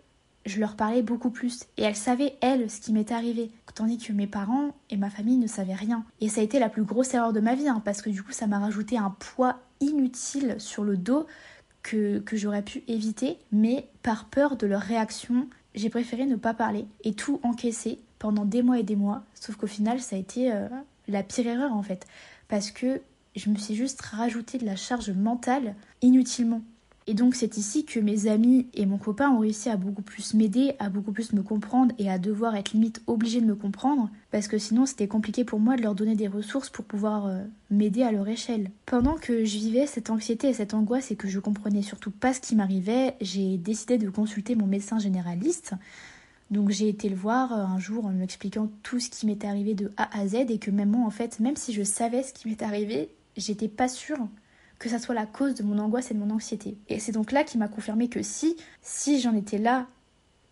je 0.48 0.60
leur 0.60 0.76
parlais 0.76 1.02
beaucoup 1.02 1.30
plus 1.30 1.66
et 1.78 1.84
elles 1.84 1.96
savaient, 1.96 2.36
elles, 2.42 2.70
ce 2.72 2.80
qui 2.80 2.94
m'était 2.94 3.14
arrivé. 3.14 3.52
Tandis 3.76 4.00
que 4.00 4.12
mes 4.12 4.26
parents 4.26 4.74
et 4.90 4.98
ma 4.98 5.12
famille 5.12 5.38
ne 5.38 5.46
savaient 5.46 5.76
rien. 5.76 6.04
Et 6.20 6.30
ça 6.30 6.42
a 6.42 6.44
été 6.44 6.58
la 6.58 6.70
plus 6.70 6.84
grosse 6.84 7.14
erreur 7.14 7.32
de 7.32 7.40
ma 7.40 7.54
vie, 7.54 7.68
hein, 7.68 7.82
parce 7.86 8.02
que 8.02 8.10
du 8.10 8.24
coup, 8.24 8.32
ça 8.32 8.48
m'a 8.48 8.58
rajouté 8.58 8.98
un 8.98 9.16
poids 9.20 9.60
inutile 9.82 10.56
sur 10.58 10.84
le 10.84 10.98
dos 10.98 11.28
que, 11.88 12.36
j'aurais 12.38 12.62
pu 12.62 12.84
éviter, 12.88 13.38
mais 13.52 13.88
par 14.04 14.26
peur 14.26 14.58
de 14.58 14.68
leur 14.68 14.82
réaction, 14.82 15.48
j'ai 15.76 15.90
préféré 15.90 16.26
ne 16.26 16.36
pas 16.36 16.54
parler 16.54 16.86
et 17.04 17.14
tout 17.14 17.40
encaisser 17.44 18.00
pendant 18.20 18.46
des 18.46 18.62
mois 18.62 18.80
et 18.80 18.84
des 18.84 18.96
mois. 18.96 19.24
Sauf 19.34 19.56
qu'au 19.56 19.68
final, 19.68 20.00
ça 20.00 20.16
a 20.16 20.20
été 20.20 20.52
euh, 20.52 20.68
la 21.08 21.24
pire 21.24 21.48
erreur 21.48 21.74
en 21.74 21.84
fait, 21.84 22.06
parce 22.48 22.72
que 22.72 23.02
je 23.36 23.50
me 23.50 23.58
suis 23.58 23.76
juste 23.76 24.02
rajouté 24.02 24.58
de 24.58 24.66
la 24.66 24.76
charge 24.76 25.12
mentale 25.12 25.76
inutilement. 26.02 26.62
Et 27.10 27.14
donc 27.14 27.36
c'est 27.36 27.56
ici 27.56 27.86
que 27.86 28.02
mes 28.02 28.28
amis 28.28 28.68
et 28.74 28.86
mon 28.86 28.98
copain 28.98 29.30
ont 29.30 29.40
réussi 29.40 29.70
à 29.70 29.78
beaucoup 29.78 30.02
plus 30.02 30.34
m'aider, 30.34 30.74
à 30.78 30.90
beaucoup 30.90 31.14
plus 31.14 31.32
me 31.32 31.42
comprendre 31.42 31.96
et 31.98 32.10
à 32.10 32.20
devoir 32.20 32.58
être 32.58 32.74
limite 32.74 33.02
obligés 33.08 33.40
de 33.40 33.46
me 33.46 33.56
comprendre, 33.56 34.10
parce 34.30 34.50
que 34.50 34.58
sinon 34.58 34.86
c'était 34.86 35.08
compliqué 35.08 35.46
pour 35.46 35.62
moi 35.62 35.78
de 35.78 35.82
leur 35.82 35.96
donner 35.96 36.16
des 36.16 36.28
ressources 36.28 36.70
pour 36.70 36.84
pouvoir 36.84 37.28
euh, 37.28 37.44
m'aider 37.72 38.04
à 38.04 38.12
leur 38.12 38.28
échelle. 38.28 38.72
Pendant 38.86 39.16
que 39.16 39.46
je 39.46 39.58
vivais 39.58 39.88
cette 39.88 40.10
anxiété 40.10 40.50
et 40.50 40.54
cette 40.54 40.74
angoisse 40.74 41.10
et 41.10 41.16
que 41.16 41.30
je 41.30 41.40
comprenais 41.40 41.82
surtout 41.82 42.12
pas 42.12 42.34
ce 42.34 42.42
qui 42.42 42.58
m'arrivait, 42.58 43.16
j'ai 43.22 43.58
décidé 43.58 43.98
de 43.98 44.10
consulter 44.10 44.56
mon 44.56 44.68
médecin 44.68 45.00
généraliste. 45.00 45.76
Donc 46.52 46.72
j'ai 46.72 46.90
été 46.90 47.08
le 47.08 47.16
voir 47.16 47.54
euh, 47.54 47.64
un 47.64 47.80
jour 47.80 48.06
en 48.06 48.10
lui 48.10 48.24
expliquant 48.24 48.70
tout 48.84 49.00
ce 49.00 49.10
qui 49.10 49.28
m'était 49.28 49.48
arrivé 49.48 49.76
de 49.76 49.94
A 49.96 50.10
à 50.20 50.28
Z 50.28 50.36
et 50.50 50.60
que 50.60 50.72
même 50.72 50.90
moi 50.90 51.06
en 51.08 51.12
fait, 51.12 51.40
même 51.40 51.56
si 51.56 51.72
je 51.72 51.84
savais 51.84 52.24
ce 52.24 52.34
qui 52.34 52.50
m'était 52.50 52.66
arrivé, 52.66 53.08
j'étais 53.38 53.70
pas 53.70 53.88
sûre 53.88 54.28
que 54.80 54.90
ça 54.90 55.00
soit 55.00 55.16
la 55.16 55.26
cause 55.26 55.56
de 55.56 55.64
mon 55.64 55.80
angoisse 55.80 56.12
et 56.12 56.14
de 56.14 56.20
mon 56.20 56.30
anxiété. 56.30 56.78
Et 56.90 57.00
c'est 57.00 57.12
donc 57.12 57.32
là 57.32 57.44
qu'il 57.44 57.60
m'a 57.60 57.68
confirmé 57.68 58.10
que 58.10 58.22
si, 58.22 58.56
si 58.82 59.20
j'en 59.20 59.34
étais 59.34 59.58
là 59.58 59.88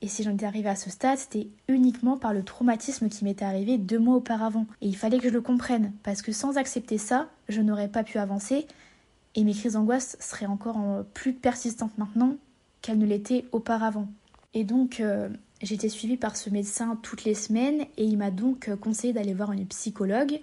et 0.02 0.08
si 0.08 0.24
j'en 0.24 0.34
étais 0.34 0.46
arrivée 0.46 0.70
à 0.70 0.76
ce 0.76 0.90
stade, 0.90 1.18
c'était 1.18 1.48
uniquement 1.68 2.18
par 2.18 2.34
le 2.34 2.44
traumatisme 2.44 3.10
qui 3.10 3.24
m'était 3.24 3.46
arrivé 3.46 3.78
deux 3.78 4.00
mois 4.00 4.16
auparavant. 4.16 4.68
Et 4.82 4.88
il 4.88 4.96
fallait 4.96 5.20
que 5.20 5.30
je 5.30 5.34
le 5.34 5.42
comprenne, 5.42 5.94
parce 6.04 6.22
que 6.22 6.32
sans 6.32 6.58
accepter 6.58 6.98
ça, 6.98 7.30
je 7.50 7.62
n'aurais 7.62 7.88
pas 7.88 8.04
pu 8.04 8.18
avancer 8.18 8.68
et 9.36 9.44
mes 9.44 9.54
crises 9.54 9.74
d'angoisse 9.74 10.18
seraient 10.20 10.46
encore 10.46 10.78
plus 11.14 11.34
persistantes 11.34 11.98
maintenant 11.98 12.38
qu'elles 12.82 12.98
ne 12.98 13.06
l'étaient 13.06 13.46
auparavant. 13.52 14.08
Et 14.54 14.64
donc, 14.64 15.00
euh, 15.00 15.30
j'étais 15.62 15.90
suivie 15.90 16.18
par 16.18 16.38
ce 16.38 16.50
médecin 16.50 16.98
toutes 17.02 17.26
les 17.26 17.34
semaines 17.34 17.82
et 17.98 18.06
il 18.06 18.18
m'a 18.18 18.32
donc 18.32 18.70
conseillé 18.82 19.14
d'aller 19.14 19.34
voir 19.34 19.52
une 19.52 19.66
psychologue 19.66 20.40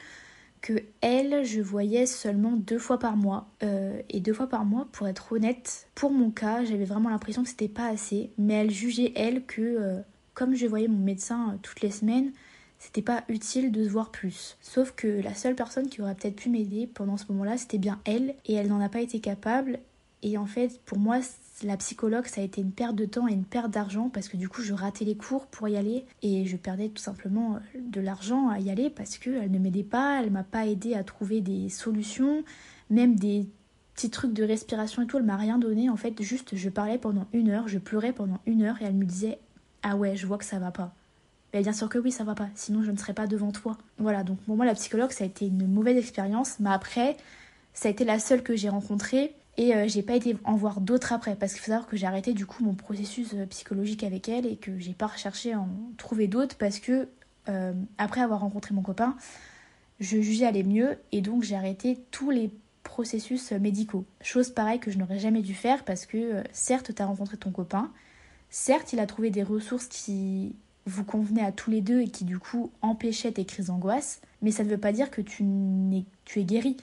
que 0.62 0.84
elle, 1.00 1.44
je 1.44 1.60
voyais 1.60 2.06
seulement 2.06 2.52
deux 2.52 2.78
fois 2.78 2.98
par 2.98 3.16
mois. 3.16 3.48
Euh, 3.62 4.00
et 4.08 4.20
deux 4.20 4.32
fois 4.32 4.48
par 4.48 4.64
mois, 4.64 4.88
pour 4.92 5.08
être 5.08 5.32
honnête, 5.32 5.88
pour 5.94 6.12
mon 6.12 6.30
cas, 6.30 6.64
j'avais 6.64 6.84
vraiment 6.84 7.10
l'impression 7.10 7.42
que 7.42 7.48
c'était 7.48 7.68
pas 7.68 7.88
assez. 7.88 8.30
Mais 8.38 8.54
elle 8.54 8.70
jugeait, 8.70 9.12
elle, 9.16 9.44
que 9.44 9.60
euh, 9.60 10.00
comme 10.34 10.54
je 10.54 10.66
voyais 10.66 10.88
mon 10.88 10.98
médecin 10.98 11.50
euh, 11.50 11.58
toutes 11.60 11.82
les 11.82 11.90
semaines, 11.90 12.32
c'était 12.78 13.02
pas 13.02 13.24
utile 13.28 13.72
de 13.72 13.84
se 13.84 13.88
voir 13.88 14.10
plus. 14.10 14.56
Sauf 14.60 14.92
que 14.92 15.08
la 15.08 15.34
seule 15.34 15.56
personne 15.56 15.88
qui 15.88 16.00
aurait 16.00 16.14
peut-être 16.14 16.36
pu 16.36 16.48
m'aider 16.48 16.86
pendant 16.86 17.16
ce 17.16 17.24
moment-là, 17.30 17.58
c'était 17.58 17.78
bien 17.78 18.00
elle. 18.04 18.34
Et 18.46 18.54
elle 18.54 18.68
n'en 18.68 18.80
a 18.80 18.88
pas 18.88 19.00
été 19.00 19.20
capable. 19.20 19.80
Et 20.22 20.38
en 20.38 20.46
fait, 20.46 20.80
pour 20.84 20.98
moi, 20.98 21.18
la 21.62 21.76
psychologue, 21.76 22.26
ça 22.26 22.40
a 22.40 22.44
été 22.44 22.60
une 22.60 22.72
perte 22.72 22.96
de 22.96 23.04
temps 23.04 23.28
et 23.28 23.32
une 23.32 23.44
perte 23.44 23.70
d'argent 23.70 24.08
parce 24.08 24.28
que 24.28 24.36
du 24.36 24.48
coup, 24.48 24.62
je 24.62 24.72
ratais 24.72 25.04
les 25.04 25.16
cours 25.16 25.46
pour 25.46 25.68
y 25.68 25.76
aller 25.76 26.06
et 26.22 26.46
je 26.46 26.56
perdais 26.56 26.88
tout 26.88 27.02
simplement 27.02 27.56
euh, 27.56 27.58
de 27.78 28.00
l'argent 28.00 28.48
à 28.48 28.58
y 28.58 28.70
aller 28.70 28.90
parce 28.90 29.18
qu'elle 29.18 29.50
ne 29.50 29.58
m'aidait 29.58 29.82
pas, 29.82 30.22
elle 30.22 30.30
m'a 30.30 30.42
pas 30.42 30.66
aidé 30.66 30.94
à 30.94 31.04
trouver 31.04 31.40
des 31.40 31.68
solutions, 31.68 32.42
même 32.90 33.16
des 33.16 33.48
petits 33.94 34.10
trucs 34.10 34.32
de 34.32 34.42
respiration 34.42 35.02
et 35.02 35.06
tout, 35.06 35.18
elle 35.18 35.24
m'a 35.24 35.36
rien 35.36 35.58
donné. 35.58 35.90
En 35.90 35.96
fait, 35.96 36.20
juste, 36.22 36.56
je 36.56 36.68
parlais 36.68 36.98
pendant 36.98 37.26
une 37.32 37.50
heure, 37.50 37.68
je 37.68 37.78
pleurais 37.78 38.12
pendant 38.12 38.40
une 38.46 38.62
heure 38.62 38.80
et 38.80 38.84
elle 38.84 38.94
me 38.94 39.04
disait 39.04 39.38
Ah 39.82 39.96
ouais, 39.96 40.16
je 40.16 40.26
vois 40.26 40.38
que 40.38 40.44
ça 40.44 40.58
va 40.58 40.70
pas. 40.70 40.94
Mais 41.52 41.60
bien 41.60 41.74
sûr 41.74 41.88
que 41.88 41.98
oui, 41.98 42.10
ça 42.10 42.24
va 42.24 42.34
pas, 42.34 42.48
sinon 42.54 42.82
je 42.82 42.90
ne 42.90 42.96
serais 42.96 43.12
pas 43.12 43.26
devant 43.26 43.52
toi. 43.52 43.76
Voilà, 43.98 44.24
donc 44.24 44.38
pour 44.40 44.56
moi, 44.56 44.64
la 44.64 44.74
psychologue, 44.74 45.10
ça 45.12 45.24
a 45.24 45.26
été 45.26 45.46
une 45.46 45.66
mauvaise 45.66 45.98
expérience, 45.98 46.58
mais 46.60 46.70
après, 46.70 47.16
ça 47.74 47.88
a 47.88 47.90
été 47.90 48.04
la 48.04 48.18
seule 48.18 48.42
que 48.42 48.56
j'ai 48.56 48.70
rencontrée 48.70 49.34
et 49.58 49.74
euh, 49.74 49.86
j'ai 49.86 50.02
pas 50.02 50.14
été 50.14 50.36
en 50.44 50.56
voir 50.56 50.80
d'autres 50.80 51.12
après, 51.12 51.36
parce 51.36 51.52
qu'il 51.52 51.60
faut 51.60 51.70
savoir 51.70 51.86
que 51.86 51.96
j'ai 51.96 52.06
arrêté 52.06 52.32
du 52.32 52.46
coup 52.46 52.64
mon 52.64 52.74
processus 52.74 53.34
euh, 53.34 53.46
psychologique 53.46 54.02
avec 54.02 54.28
elle 54.28 54.46
et 54.46 54.56
que 54.56 54.78
j'ai 54.78 54.94
pas 54.94 55.08
recherché 55.08 55.52
à 55.52 55.60
en 55.60 55.68
trouver 55.98 56.26
d'autres 56.26 56.56
parce 56.56 56.78
que 56.78 57.08
euh, 57.48 57.74
après 57.98 58.22
avoir 58.22 58.40
rencontré 58.40 58.74
mon 58.74 58.82
copain, 58.82 59.16
je 60.00 60.20
jugeais 60.20 60.46
aller 60.46 60.62
mieux 60.62 60.98
et 61.12 61.20
donc 61.20 61.42
j'ai 61.42 61.54
arrêté 61.54 61.98
tous 62.10 62.30
les 62.30 62.50
processus 62.82 63.52
médicaux. 63.52 64.06
Chose 64.22 64.50
pareille 64.50 64.80
que 64.80 64.90
je 64.90 64.98
n'aurais 64.98 65.18
jamais 65.18 65.42
dû 65.42 65.54
faire 65.54 65.84
parce 65.84 66.06
que 66.06 66.42
certes 66.52 66.94
tu 66.94 67.02
as 67.02 67.06
rencontré 67.06 67.36
ton 67.36 67.50
copain, 67.50 67.92
certes 68.48 68.92
il 68.92 69.00
a 69.00 69.06
trouvé 69.06 69.30
des 69.30 69.42
ressources 69.42 69.86
qui 69.86 70.56
vous 70.86 71.04
convenaient 71.04 71.44
à 71.44 71.52
tous 71.52 71.70
les 71.70 71.80
deux 71.80 72.00
et 72.00 72.08
qui 72.08 72.24
du 72.24 72.38
coup 72.38 72.72
empêchaient 72.80 73.32
tes 73.32 73.44
crises 73.44 73.66
d'angoisse, 73.66 74.20
mais 74.40 74.50
ça 74.50 74.64
ne 74.64 74.68
veut 74.68 74.78
pas 74.78 74.92
dire 74.92 75.10
que 75.10 75.20
tu, 75.20 75.44
es, 75.92 76.04
tu 76.24 76.40
es 76.40 76.44
guéri. 76.44 76.76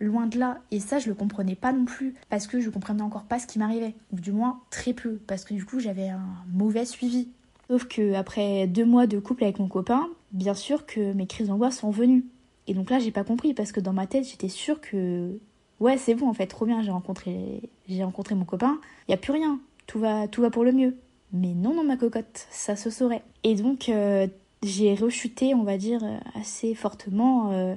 Loin 0.00 0.26
de 0.26 0.38
là. 0.38 0.58
Et 0.70 0.80
ça, 0.80 0.98
je 0.98 1.08
le 1.08 1.14
comprenais 1.14 1.56
pas 1.56 1.72
non 1.72 1.84
plus. 1.84 2.14
Parce 2.30 2.46
que 2.46 2.60
je 2.60 2.70
comprenais 2.70 3.02
encore 3.02 3.24
pas 3.24 3.38
ce 3.38 3.46
qui 3.46 3.58
m'arrivait. 3.58 3.94
Ou 4.12 4.20
du 4.20 4.32
moins, 4.32 4.60
très 4.70 4.92
peu. 4.92 5.18
Parce 5.26 5.44
que 5.44 5.54
du 5.54 5.64
coup, 5.64 5.80
j'avais 5.80 6.08
un 6.08 6.28
mauvais 6.52 6.84
suivi. 6.84 7.28
Sauf 7.68 7.84
que 7.84 8.14
après 8.14 8.66
deux 8.66 8.84
mois 8.84 9.06
de 9.06 9.18
couple 9.18 9.44
avec 9.44 9.58
mon 9.58 9.68
copain, 9.68 10.08
bien 10.32 10.54
sûr 10.54 10.86
que 10.86 11.12
mes 11.12 11.26
crises 11.26 11.48
d'angoisse 11.48 11.78
sont 11.78 11.90
venues. 11.90 12.24
Et 12.66 12.74
donc 12.74 12.90
là, 12.90 12.98
j'ai 12.98 13.10
pas 13.10 13.24
compris. 13.24 13.54
Parce 13.54 13.72
que 13.72 13.80
dans 13.80 13.92
ma 13.92 14.06
tête, 14.06 14.24
j'étais 14.28 14.48
sûre 14.48 14.80
que. 14.80 15.38
Ouais, 15.80 15.96
c'est 15.96 16.14
bon 16.14 16.28
en 16.28 16.34
fait, 16.34 16.48
trop 16.48 16.66
bien, 16.66 16.82
j'ai 16.82 16.90
rencontré, 16.90 17.70
j'ai 17.88 18.02
rencontré 18.02 18.34
mon 18.34 18.44
copain. 18.44 18.80
Y 19.08 19.12
a 19.12 19.16
plus 19.16 19.32
rien. 19.32 19.60
Tout 19.86 20.00
va, 20.00 20.26
tout 20.26 20.42
va 20.42 20.50
pour 20.50 20.64
le 20.64 20.72
mieux. 20.72 20.96
Mais 21.32 21.54
non, 21.54 21.74
non, 21.74 21.84
ma 21.84 21.96
cocotte, 21.96 22.46
ça 22.50 22.74
se 22.74 22.90
saurait. 22.90 23.22
Et 23.44 23.54
donc, 23.54 23.88
euh, 23.88 24.26
j'ai 24.62 24.94
rechuté, 24.94 25.54
on 25.54 25.62
va 25.62 25.76
dire, 25.76 26.00
assez 26.34 26.74
fortement. 26.74 27.52
Euh, 27.52 27.74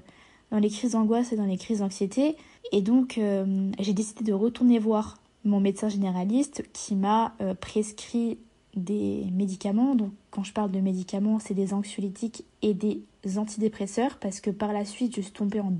dans 0.51 0.59
les 0.59 0.69
crises 0.69 0.91
d'angoisse 0.91 1.31
et 1.33 1.35
dans 1.35 1.45
les 1.45 1.57
crises 1.57 1.79
d'anxiété. 1.79 2.35
Et 2.71 2.81
donc, 2.81 3.17
euh, 3.17 3.71
j'ai 3.79 3.93
décidé 3.93 4.23
de 4.23 4.33
retourner 4.33 4.79
voir 4.79 5.17
mon 5.43 5.59
médecin 5.59 5.89
généraliste 5.89 6.63
qui 6.73 6.95
m'a 6.95 7.33
euh, 7.41 7.53
prescrit 7.53 8.37
des 8.75 9.25
médicaments. 9.31 9.95
Donc 9.95 10.11
quand 10.29 10.43
je 10.43 10.53
parle 10.53 10.71
de 10.71 10.79
médicaments, 10.79 11.39
c'est 11.39 11.53
des 11.53 11.73
anxiolytiques 11.73 12.45
et 12.61 12.73
des 12.73 13.03
antidépresseurs 13.37 14.17
parce 14.19 14.39
que 14.39 14.49
par 14.49 14.73
la 14.73 14.85
suite, 14.85 15.15
je 15.15 15.21
suis 15.21 15.31
tombée 15.31 15.59
en, 15.59 15.71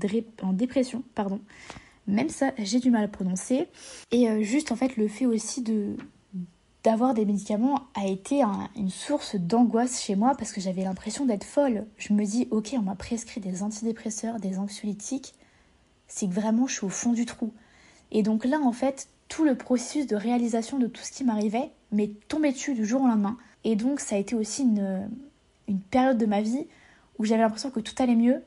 dépression, 0.52 1.02
pardon. 1.14 1.40
Même 2.06 2.28
ça, 2.28 2.52
j'ai 2.58 2.80
du 2.80 2.90
mal 2.90 3.04
à 3.04 3.08
prononcer. 3.08 3.68
Et 4.10 4.28
euh, 4.28 4.42
juste 4.42 4.72
en 4.72 4.76
fait, 4.76 4.96
le 4.96 5.08
fait 5.08 5.26
aussi 5.26 5.62
de 5.62 5.96
d'avoir 6.84 7.14
des 7.14 7.24
médicaments 7.24 7.80
a 7.94 8.06
été 8.06 8.42
une 8.76 8.90
source 8.90 9.36
d'angoisse 9.36 10.02
chez 10.02 10.16
moi 10.16 10.34
parce 10.36 10.52
que 10.52 10.60
j'avais 10.60 10.82
l'impression 10.82 11.26
d'être 11.26 11.44
folle. 11.44 11.86
Je 11.96 12.12
me 12.12 12.24
dis, 12.24 12.48
ok, 12.50 12.74
on 12.76 12.82
m'a 12.82 12.96
prescrit 12.96 13.40
des 13.40 13.62
antidépresseurs, 13.62 14.40
des 14.40 14.58
anxiolytiques, 14.58 15.34
c'est 16.08 16.26
que 16.26 16.34
vraiment 16.34 16.66
je 16.66 16.74
suis 16.74 16.86
au 16.86 16.90
fond 16.90 17.12
du 17.12 17.24
trou. 17.24 17.52
Et 18.10 18.22
donc 18.22 18.44
là, 18.44 18.58
en 18.60 18.72
fait, 18.72 19.08
tout 19.28 19.44
le 19.44 19.54
processus 19.54 20.06
de 20.06 20.16
réalisation 20.16 20.78
de 20.78 20.86
tout 20.86 21.02
ce 21.02 21.12
qui 21.12 21.24
m'arrivait 21.24 21.70
m'est 21.92 22.12
tombé 22.28 22.52
dessus 22.52 22.74
du 22.74 22.84
jour 22.84 23.02
au 23.02 23.06
lendemain. 23.06 23.38
Et 23.64 23.76
donc 23.76 24.00
ça 24.00 24.16
a 24.16 24.18
été 24.18 24.34
aussi 24.34 24.62
une, 24.62 25.08
une 25.68 25.80
période 25.80 26.18
de 26.18 26.26
ma 26.26 26.42
vie 26.42 26.66
où 27.18 27.24
j'avais 27.24 27.42
l'impression 27.42 27.70
que 27.70 27.80
tout 27.80 27.94
allait 28.02 28.16
mieux. 28.16 28.42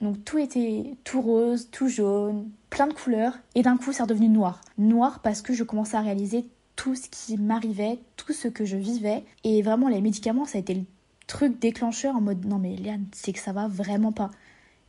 Donc 0.00 0.24
tout 0.24 0.38
était 0.38 0.96
tout 1.02 1.20
rose, 1.20 1.68
tout 1.70 1.88
jaune, 1.88 2.48
plein 2.70 2.86
de 2.86 2.94
couleurs. 2.94 3.38
Et 3.54 3.62
d'un 3.62 3.76
coup, 3.76 3.92
c'est 3.92 4.02
redevenu 4.02 4.28
noir. 4.28 4.60
Noir 4.78 5.20
parce 5.20 5.42
que 5.42 5.52
je 5.52 5.64
commençais 5.64 5.96
à 5.96 6.00
réaliser 6.00 6.46
tout 6.76 6.94
ce 6.94 7.08
qui 7.08 7.36
m'arrivait, 7.36 7.98
tout 8.16 8.32
ce 8.32 8.48
que 8.48 8.64
je 8.64 8.76
vivais. 8.76 9.24
Et 9.44 9.62
vraiment, 9.62 9.88
les 9.88 10.00
médicaments, 10.00 10.44
ça 10.44 10.58
a 10.58 10.60
été 10.60 10.74
le 10.74 10.84
truc 11.26 11.58
déclencheur 11.58 12.14
en 12.16 12.20
mode 12.20 12.44
non 12.44 12.58
mais 12.58 12.76
Liane, 12.76 13.06
c'est 13.12 13.32
que 13.32 13.38
ça 13.38 13.52
va 13.52 13.68
vraiment 13.68 14.12
pas. 14.12 14.30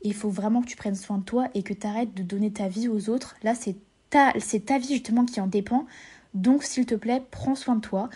Il 0.02 0.14
faut 0.14 0.30
vraiment 0.30 0.62
que 0.62 0.68
tu 0.68 0.76
prennes 0.76 0.96
soin 0.96 1.18
de 1.18 1.24
toi 1.24 1.48
et 1.54 1.64
que 1.64 1.74
tu 1.74 1.88
arrêtes 1.88 2.14
de 2.14 2.24
donner 2.24 2.52
ta 2.52 2.68
vie 2.68 2.88
aux 2.88 3.10
autres. 3.10 3.36
Là, 3.44 3.56
c'est 3.56 3.76
ta, 4.10 4.34
c'est 4.40 4.66
ta 4.66 4.78
vie 4.78 4.94
justement 4.94 5.26
qui 5.26 5.40
en 5.40 5.48
dépend. 5.48 5.86
Donc, 6.34 6.64
s'il 6.64 6.86
te 6.86 6.96
plaît, 6.96 7.24
prends 7.32 7.56
soin 7.56 7.76
de 7.76 7.82
toi. 7.82 8.10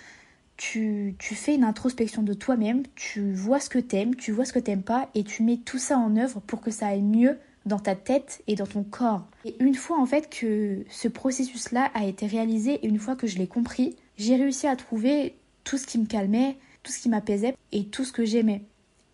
Tu, 0.57 1.15
tu 1.19 1.35
fais 1.35 1.55
une 1.55 1.63
introspection 1.63 2.21
de 2.21 2.33
toi-même, 2.33 2.83
tu 2.95 3.31
vois 3.31 3.61
ce 3.61 3.69
que 3.69 3.79
t'aimes, 3.79 4.15
tu 4.15 4.33
vois 4.33 4.43
ce 4.43 4.51
que 4.51 4.59
t'aimes 4.59 4.83
pas, 4.83 5.07
et 5.15 5.23
tu 5.23 5.41
mets 5.41 5.55
tout 5.55 5.77
ça 5.77 5.97
en 5.97 6.17
œuvre 6.17 6.41
pour 6.41 6.59
que 6.59 6.69
ça 6.69 6.87
aille 6.87 7.01
mieux 7.01 7.39
dans 7.65 7.79
ta 7.79 7.95
tête 7.95 8.41
et 8.47 8.55
dans 8.55 8.65
ton 8.65 8.83
corps. 8.83 9.27
Et 9.45 9.55
une 9.59 9.75
fois 9.75 9.99
en 9.99 10.05
fait 10.05 10.29
que 10.29 10.83
ce 10.89 11.07
processus-là 11.07 11.91
a 11.93 12.05
été 12.05 12.25
réalisé 12.25 12.73
et 12.73 12.87
une 12.87 12.99
fois 12.99 13.15
que 13.15 13.27
je 13.27 13.37
l'ai 13.37 13.47
compris, 13.47 13.95
j'ai 14.17 14.35
réussi 14.35 14.67
à 14.67 14.75
trouver 14.75 15.35
tout 15.63 15.77
ce 15.77 15.85
qui 15.85 15.99
me 15.99 16.05
calmait, 16.05 16.57
tout 16.83 16.91
ce 16.91 16.99
qui 16.99 17.09
m'apaisait 17.09 17.55
et 17.71 17.85
tout 17.85 18.03
ce 18.03 18.11
que 18.11 18.25
j'aimais. 18.25 18.63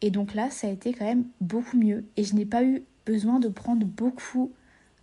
Et 0.02 0.12
donc 0.12 0.34
là, 0.34 0.50
ça 0.50 0.68
a 0.68 0.72
été 0.72 0.94
quand 0.94 1.06
même 1.06 1.26
beaucoup 1.42 1.78
mieux 1.78 2.06
et 2.18 2.24
je 2.24 2.36
n'ai 2.36 2.46
pas 2.46 2.64
eu 2.64 2.84
besoin 3.06 3.40
de 3.40 3.48
prendre 3.48 3.86
beaucoup 3.86 4.52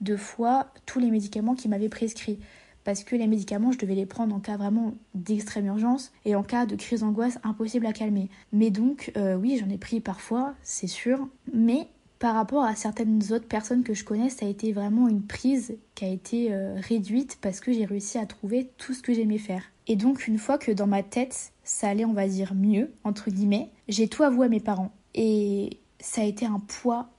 de 0.00 0.16
fois 0.16 0.66
tous 0.86 0.98
les 0.98 1.10
médicaments 1.10 1.54
qui 1.54 1.68
m'avaient 1.68 1.88
prescrits. 1.88 2.38
Parce 2.84 3.04
que 3.04 3.14
les 3.14 3.28
médicaments, 3.28 3.70
je 3.70 3.78
devais 3.78 3.94
les 3.94 4.06
prendre 4.06 4.34
en 4.34 4.40
cas 4.40 4.56
vraiment 4.56 4.94
d'extrême 5.14 5.66
urgence 5.66 6.12
et 6.24 6.34
en 6.34 6.42
cas 6.42 6.66
de 6.66 6.74
crise 6.74 7.00
d'angoisse 7.00 7.38
impossible 7.44 7.86
à 7.86 7.92
calmer. 7.92 8.28
Mais 8.52 8.70
donc, 8.70 9.12
euh, 9.16 9.36
oui, 9.36 9.56
j'en 9.60 9.70
ai 9.70 9.78
pris 9.78 10.00
parfois, 10.00 10.54
c'est 10.64 10.88
sûr. 10.88 11.28
Mais 11.52 11.86
par 12.22 12.36
rapport 12.36 12.62
à 12.62 12.76
certaines 12.76 13.32
autres 13.32 13.48
personnes 13.48 13.82
que 13.82 13.94
je 13.94 14.04
connais, 14.04 14.30
ça 14.30 14.46
a 14.46 14.48
été 14.48 14.72
vraiment 14.72 15.08
une 15.08 15.26
prise 15.26 15.76
qui 15.96 16.04
a 16.04 16.08
été 16.08 16.52
euh, 16.52 16.76
réduite 16.78 17.36
parce 17.40 17.58
que 17.58 17.72
j'ai 17.72 17.84
réussi 17.84 18.16
à 18.16 18.26
trouver 18.26 18.70
tout 18.78 18.94
ce 18.94 19.02
que 19.02 19.12
j'aimais 19.12 19.38
faire. 19.38 19.64
Et 19.88 19.96
donc 19.96 20.28
une 20.28 20.38
fois 20.38 20.56
que 20.56 20.70
dans 20.70 20.86
ma 20.86 21.02
tête, 21.02 21.52
ça 21.64 21.88
allait, 21.88 22.04
on 22.04 22.12
va 22.12 22.28
dire, 22.28 22.54
mieux, 22.54 22.92
entre 23.02 23.28
guillemets, 23.32 23.72
j'ai 23.88 24.06
tout 24.06 24.22
avoué 24.22 24.46
à 24.46 24.48
mes 24.48 24.60
parents. 24.60 24.92
Et 25.16 25.80
ça 25.98 26.20
a 26.20 26.24
été 26.24 26.46
un 26.46 26.60
poids 26.60 27.10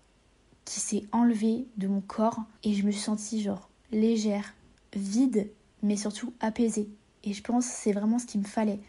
qui 0.64 0.80
s'est 0.80 1.04
enlevé 1.12 1.68
de 1.76 1.90
mon 1.90 2.00
corps 2.00 2.40
et 2.64 2.74
je 2.74 2.86
me 2.86 2.92
suis 2.92 3.02
sentie 3.02 3.42
genre 3.42 3.70
légère, 3.92 4.54
vide, 4.96 5.50
mais 5.82 5.98
surtout 5.98 6.32
apaisée. 6.40 6.88
Et 7.26 7.34
je 7.34 7.44
pense 7.44 7.66
c'est 7.66 7.92
vraiment 7.92 8.20
ce 8.20 8.26
qu'il 8.26 8.40
me 8.40 8.46
fallait. 8.46 8.80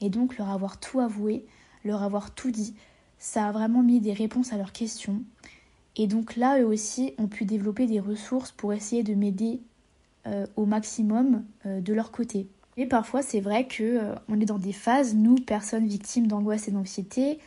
Et 0.00 0.10
donc 0.10 0.38
leur 0.38 0.48
avoir 0.48 0.78
tout 0.78 1.00
avoué, 1.00 1.44
leur 1.84 2.04
avoir 2.04 2.32
tout 2.36 2.52
dit, 2.52 2.76
ça 3.18 3.48
a 3.48 3.52
vraiment 3.52 3.82
mis 3.82 4.00
des 4.00 4.12
réponses 4.12 4.52
à 4.52 4.56
leurs 4.56 4.72
questions. 4.72 5.22
Et 5.96 6.06
donc 6.06 6.36
là, 6.36 6.60
eux 6.60 6.66
aussi 6.66 7.14
ont 7.18 7.26
pu 7.26 7.44
développer 7.44 7.86
des 7.86 8.00
ressources 8.00 8.52
pour 8.52 8.72
essayer 8.72 9.02
de 9.02 9.14
m'aider 9.14 9.60
euh, 10.26 10.46
au 10.56 10.66
maximum 10.66 11.44
euh, 11.64 11.80
de 11.80 11.94
leur 11.94 12.10
côté. 12.10 12.48
Et 12.76 12.86
parfois, 12.86 13.22
c'est 13.22 13.40
vrai 13.40 13.66
que 13.66 13.82
euh, 13.82 14.40
est 14.40 14.44
dans 14.44 14.58
des 14.58 14.74
phases, 14.74 15.14
nous, 15.14 15.36
personnes 15.36 15.86
victimes 15.86 16.26
d'angoisse 16.26 16.68
et 16.68 16.70
d'anxiété, 16.70 17.38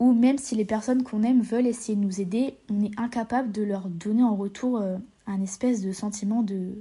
où 0.00 0.12
même 0.12 0.38
si 0.38 0.56
les 0.56 0.64
personnes 0.64 1.04
qu'on 1.04 1.22
aime 1.22 1.42
veulent 1.42 1.68
essayer 1.68 1.94
de 1.94 2.02
nous 2.02 2.20
aider, 2.20 2.56
on 2.68 2.82
est 2.82 2.98
incapable 2.98 3.52
de 3.52 3.62
leur 3.62 3.88
donner 3.88 4.24
en 4.24 4.34
retour 4.34 4.82
un 5.28 5.42
espèce 5.42 5.80
de 5.80 5.92
sentiment 5.92 6.42
de 6.42 6.72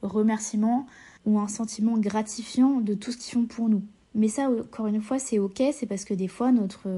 remerciement 0.00 0.86
ou 1.26 1.38
un 1.38 1.48
sentiment 1.48 1.98
gratifiant 1.98 2.80
de 2.80 2.94
tout 2.94 3.12
ce 3.12 3.18
qu'ils 3.18 3.34
font 3.34 3.44
pour 3.44 3.68
nous. 3.68 3.82
Mais 4.14 4.28
ça, 4.28 4.48
encore 4.48 4.86
une 4.86 5.02
fois, 5.02 5.18
c'est 5.18 5.38
ok, 5.38 5.62
c'est 5.74 5.84
parce 5.84 6.06
que 6.06 6.14
des 6.14 6.28
fois, 6.28 6.52
notre 6.52 6.88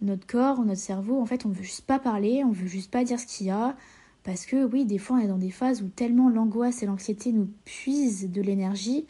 notre 0.00 0.26
corps, 0.26 0.64
notre 0.64 0.80
cerveau, 0.80 1.20
en 1.20 1.26
fait, 1.26 1.46
on 1.46 1.50
veut 1.50 1.62
juste 1.62 1.86
pas 1.86 1.98
parler, 1.98 2.44
on 2.44 2.52
veut 2.52 2.66
juste 2.66 2.90
pas 2.90 3.04
dire 3.04 3.18
ce 3.18 3.26
qu'il 3.26 3.46
y 3.46 3.50
a. 3.50 3.76
Parce 4.24 4.46
que 4.46 4.64
oui, 4.64 4.84
des 4.84 4.98
fois, 4.98 5.16
on 5.16 5.20
est 5.20 5.28
dans 5.28 5.38
des 5.38 5.50
phases 5.50 5.82
où 5.82 5.88
tellement 5.88 6.28
l'angoisse 6.28 6.82
et 6.82 6.86
l'anxiété 6.86 7.32
nous 7.32 7.48
puisent 7.64 8.30
de 8.30 8.42
l'énergie 8.42 9.06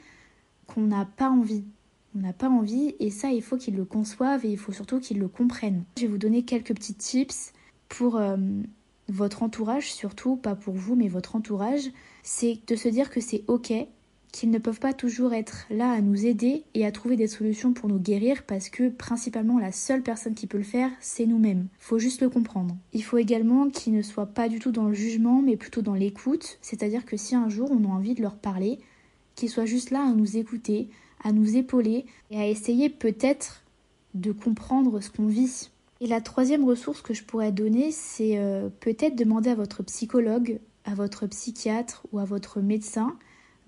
qu'on 0.67 0.83
n'a 0.83 1.05
pas 1.05 1.29
envie. 1.29 1.65
On 2.15 2.21
n'a 2.21 2.33
pas 2.33 2.49
envie 2.49 2.95
et 3.01 3.11
ça, 3.11 3.31
il 3.31 3.43
faut 3.43 3.57
qu'ils 3.57 3.77
le 3.77 3.85
conçoivent 3.85 4.45
et 4.45 4.51
il 4.51 4.59
faut 4.59 4.73
surtout 4.73 5.01
qu'ils 5.01 5.19
le 5.19 5.29
comprennent. 5.29 5.85
Je 5.97 6.03
vais 6.03 6.09
vous 6.09 6.19
donner 6.19 6.43
quelques 6.43 6.75
petits 6.75 6.95
tips 6.95 7.53
pour 7.89 8.17
euh, 8.17 8.37
votre 9.09 9.43
entourage, 9.43 9.93
surtout 9.93 10.37
pas 10.37 10.55
pour 10.55 10.75
vous, 10.75 10.95
mais 10.95 11.09
votre 11.09 11.37
entourage. 11.37 11.91
C'est 12.23 12.61
de 12.67 12.77
se 12.77 12.89
dire 12.89 13.11
que 13.11 13.21
c'est 13.21 13.45
ok 13.49 13.73
qu'ils 14.33 14.51
ne 14.51 14.59
peuvent 14.59 14.81
pas 14.81 14.93
toujours 14.93 15.33
être 15.33 15.67
là 15.71 15.91
à 15.91 16.01
nous 16.01 16.27
aider 16.27 16.65
et 16.75 16.87
à 16.87 16.93
trouver 16.93 17.17
des 17.17 17.29
solutions 17.29 17.73
pour 17.73 17.89
nous 17.89 17.99
guérir 17.99 18.43
parce 18.45 18.69
que 18.69 18.89
principalement 18.89 19.59
la 19.59 19.73
seule 19.73 20.03
personne 20.03 20.35
qui 20.35 20.47
peut 20.47 20.59
le 20.59 20.65
faire, 20.65 20.91
c'est 21.01 21.27
nous-mêmes. 21.27 21.69
Faut 21.79 21.99
juste 21.99 22.21
le 22.21 22.29
comprendre. 22.29 22.77
Il 22.93 23.03
faut 23.03 23.19
également 23.19 23.71
qu'ils 23.71 23.95
ne 23.95 24.03
soient 24.03 24.27
pas 24.27 24.49
du 24.49 24.59
tout 24.59 24.73
dans 24.73 24.89
le 24.89 24.95
jugement 24.95 25.43
mais 25.43 25.57
plutôt 25.57 25.83
dans 25.83 25.95
l'écoute, 25.95 26.59
c'est-à-dire 26.61 27.05
que 27.05 27.17
si 27.17 27.35
un 27.35 27.49
jour 27.49 27.71
on 27.71 27.85
a 27.85 27.95
envie 27.95 28.15
de 28.15 28.23
leur 28.23 28.37
parler, 28.37 28.79
qu'ils 29.35 29.51
soient 29.51 29.67
juste 29.67 29.91
là 29.91 30.03
à 30.03 30.13
nous 30.13 30.37
écouter, 30.37 30.89
à 31.23 31.33
nous 31.33 31.57
épauler 31.57 32.07
et 32.31 32.39
à 32.39 32.47
essayer 32.47 32.89
peut-être 32.89 33.63
de 34.15 34.33
comprendre 34.33 35.01
ce 35.01 35.11
qu'on 35.11 35.27
vit. 35.27 35.71
Et 36.01 36.07
la 36.07 36.21
troisième 36.21 36.65
ressource 36.65 37.03
que 37.03 37.15
je 37.15 37.25
pourrais 37.25 37.53
donner, 37.53 37.91
c'est 37.91 38.39
euh, 38.39 38.69
peut-être 38.81 39.17
demander 39.17 39.51
à 39.51 39.55
votre 39.55 39.83
psychologue, 39.83 40.61
à 40.85 40.95
votre 40.95 41.27
psychiatre 41.27 42.07
ou 42.13 42.19
à 42.19 42.25
votre 42.25 42.61
médecin 42.61 43.17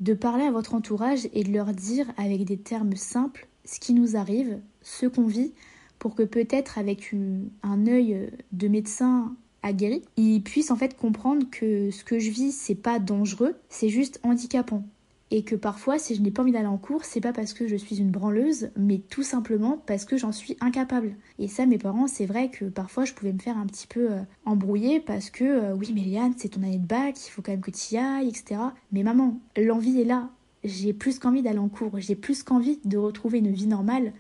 de 0.01 0.15
parler 0.15 0.45
à 0.45 0.51
votre 0.51 0.75
entourage 0.75 1.29
et 1.33 1.45
de 1.45 1.53
leur 1.53 1.73
dire 1.73 2.11
avec 2.17 2.45
des 2.45 2.57
termes 2.57 2.97
simples 2.97 3.49
ce 3.65 3.79
qui 3.79 3.93
nous 3.93 4.17
arrive, 4.17 4.59
ce 4.83 5.07
qu'on 5.07 5.27
vit, 5.27 5.53
pour 5.99 6.15
que 6.15 6.23
peut-être 6.23 6.79
avec 6.79 7.15
un 7.63 7.87
œil 7.87 8.31
de 8.53 8.69
médecin 8.69 9.37
aguerri, 9.63 10.03
ils 10.17 10.43
puissent 10.43 10.71
en 10.71 10.77
fait 10.77 10.97
comprendre 10.97 11.47
que 11.51 11.91
ce 11.91 12.03
que 12.03 12.19
je 12.19 12.31
vis, 12.31 12.53
c'est 12.53 12.75
pas 12.75 12.99
dangereux, 12.99 13.55
c'est 13.69 13.91
juste 13.91 14.19
handicapant 14.23 14.85
et 15.31 15.43
que 15.45 15.55
parfois 15.55 15.99
si 15.99 16.15
je 16.15 16.23
n'ai 16.23 16.31
pas 16.31 16.43
envie 16.43 16.53
d'aller 16.53 16.67
en 16.67 16.79
cours, 16.79 17.05
c'est 17.05 17.21
pas 17.21 17.33
parce 17.33 17.53
que 17.53 17.69
je 17.69 17.77
suis 17.77 17.99
une 17.99 18.11
branleuse, 18.11 18.71
mais 18.77 18.99
tout 18.99 19.23
simplement 19.23 19.83
parce 19.87 20.05
que 20.05 20.17
j'en 20.17 20.33
suis 20.33 20.57
incapable. 20.61 21.15
Et 21.39 21.49
ça, 21.49 21.67
mes 21.67 21.79
parents, 21.79 22.07
c'est 22.07 22.27
vrai 22.27 22.51
que 22.51 22.65
parfois 22.65 23.05
je 23.05 23.15
pouvais 23.15 23.33
me 23.33 23.39
faire 23.39 23.57
un 23.57 23.67
petit 23.67 23.87
peu 23.87 24.13
euh, 24.13 24.21
embrouiller 24.45 25.01
parce 25.01 25.31
que 25.31 25.45
euh, 25.45 25.75
oui, 25.75 25.93
mais 25.95 26.01
c'est 26.37 26.49
ton 26.49 26.63
année 26.63 26.79
de 26.79 26.87
bac, 26.87 27.15
il 27.25 27.31
faut 27.31 27.43
quand 27.43 27.53
même 27.53 27.61
que 27.61 27.71
tu 27.71 27.95
y 27.95 27.99
ailles, 27.99 28.29
etc. 28.29 28.61
Mais 28.93 29.03
maman, 29.03 29.39
l'envie 29.57 30.01
est 30.01 30.05
là. 30.05 30.31
J'ai 30.65 30.93
plus 30.93 31.19
qu'envie 31.19 31.43
d'aller 31.43 31.59
en 31.59 31.69
cours, 31.69 31.99
j'ai 32.01 32.17
plus 32.17 32.43
qu'envie 32.43 32.81
de 32.85 32.99
retrouver 32.99 33.39
une 33.39 33.53
vie 33.53 33.67
normale, 33.67 34.13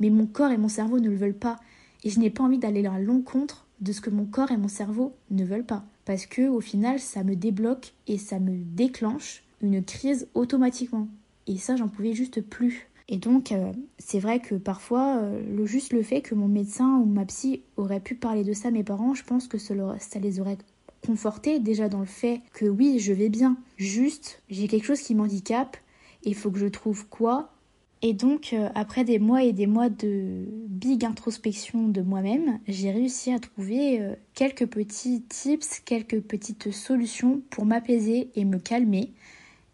mais 0.00 0.10
mon 0.10 0.26
corps 0.26 0.50
et 0.50 0.58
mon 0.58 0.68
cerveau 0.68 0.98
ne 0.98 1.08
le 1.08 1.16
veulent 1.16 1.38
pas. 1.38 1.58
Et 2.04 2.10
je 2.10 2.20
n'ai 2.20 2.30
pas 2.30 2.44
envie 2.44 2.58
d'aller 2.58 2.84
à 2.86 2.98
l'encontre 2.98 3.66
de 3.80 3.92
ce 3.92 4.00
que 4.00 4.10
mon 4.10 4.24
corps 4.24 4.50
et 4.50 4.56
mon 4.56 4.68
cerveau 4.68 5.14
ne 5.30 5.44
veulent 5.44 5.64
pas. 5.64 5.84
Parce 6.04 6.26
que 6.26 6.48
au 6.48 6.60
final, 6.60 6.98
ça 6.98 7.22
me 7.22 7.36
débloque 7.36 7.94
et 8.06 8.18
ça 8.18 8.38
me 8.38 8.56
déclenche 8.56 9.44
une 9.62 9.82
crise 9.82 10.28
automatiquement. 10.34 11.08
Et 11.46 11.56
ça, 11.56 11.76
j'en 11.76 11.88
pouvais 11.88 12.12
juste 12.12 12.40
plus. 12.42 12.88
Et 13.08 13.16
donc, 13.16 13.52
euh, 13.52 13.72
c'est 13.98 14.18
vrai 14.18 14.38
que 14.38 14.54
parfois, 14.54 15.16
euh, 15.16 15.40
le, 15.56 15.64
juste 15.64 15.92
le 15.92 16.02
fait 16.02 16.20
que 16.20 16.34
mon 16.34 16.48
médecin 16.48 16.98
ou 16.98 17.06
ma 17.06 17.24
psy 17.24 17.62
aurait 17.76 18.00
pu 18.00 18.14
parler 18.14 18.44
de 18.44 18.52
ça 18.52 18.68
à 18.68 18.70
mes 18.70 18.84
parents, 18.84 19.14
je 19.14 19.24
pense 19.24 19.48
que 19.48 19.56
ça, 19.56 19.74
les 20.20 20.40
aurait 20.40 20.58
confortés 21.06 21.58
déjà 21.58 21.88
dans 21.88 22.00
le 22.00 22.06
fait 22.06 22.42
que 22.52 22.66
oui, 22.66 22.98
je 22.98 23.14
vais 23.14 23.30
bien. 23.30 23.56
Juste, 23.78 24.42
j'ai 24.50 24.68
quelque 24.68 24.84
chose 24.84 25.00
qui 25.00 25.14
m'handicape 25.14 25.78
et 26.24 26.30
il 26.30 26.34
faut 26.34 26.50
que 26.50 26.58
je 26.58 26.66
trouve 26.66 27.08
quoi 27.08 27.52
et 28.00 28.12
donc, 28.12 28.52
euh, 28.52 28.68
après 28.76 29.02
des 29.02 29.18
mois 29.18 29.42
et 29.42 29.52
des 29.52 29.66
mois 29.66 29.88
de 29.88 30.44
big 30.68 31.04
introspection 31.04 31.88
de 31.88 32.00
moi-même, 32.00 32.60
j'ai 32.68 32.92
réussi 32.92 33.32
à 33.32 33.40
trouver 33.40 34.00
quelques 34.34 34.66
petits 34.66 35.22
tips, 35.22 35.80
quelques 35.80 36.20
petites 36.20 36.70
solutions 36.70 37.42
pour 37.50 37.66
m'apaiser 37.66 38.30
et 38.36 38.44
me 38.44 38.58
calmer 38.58 39.10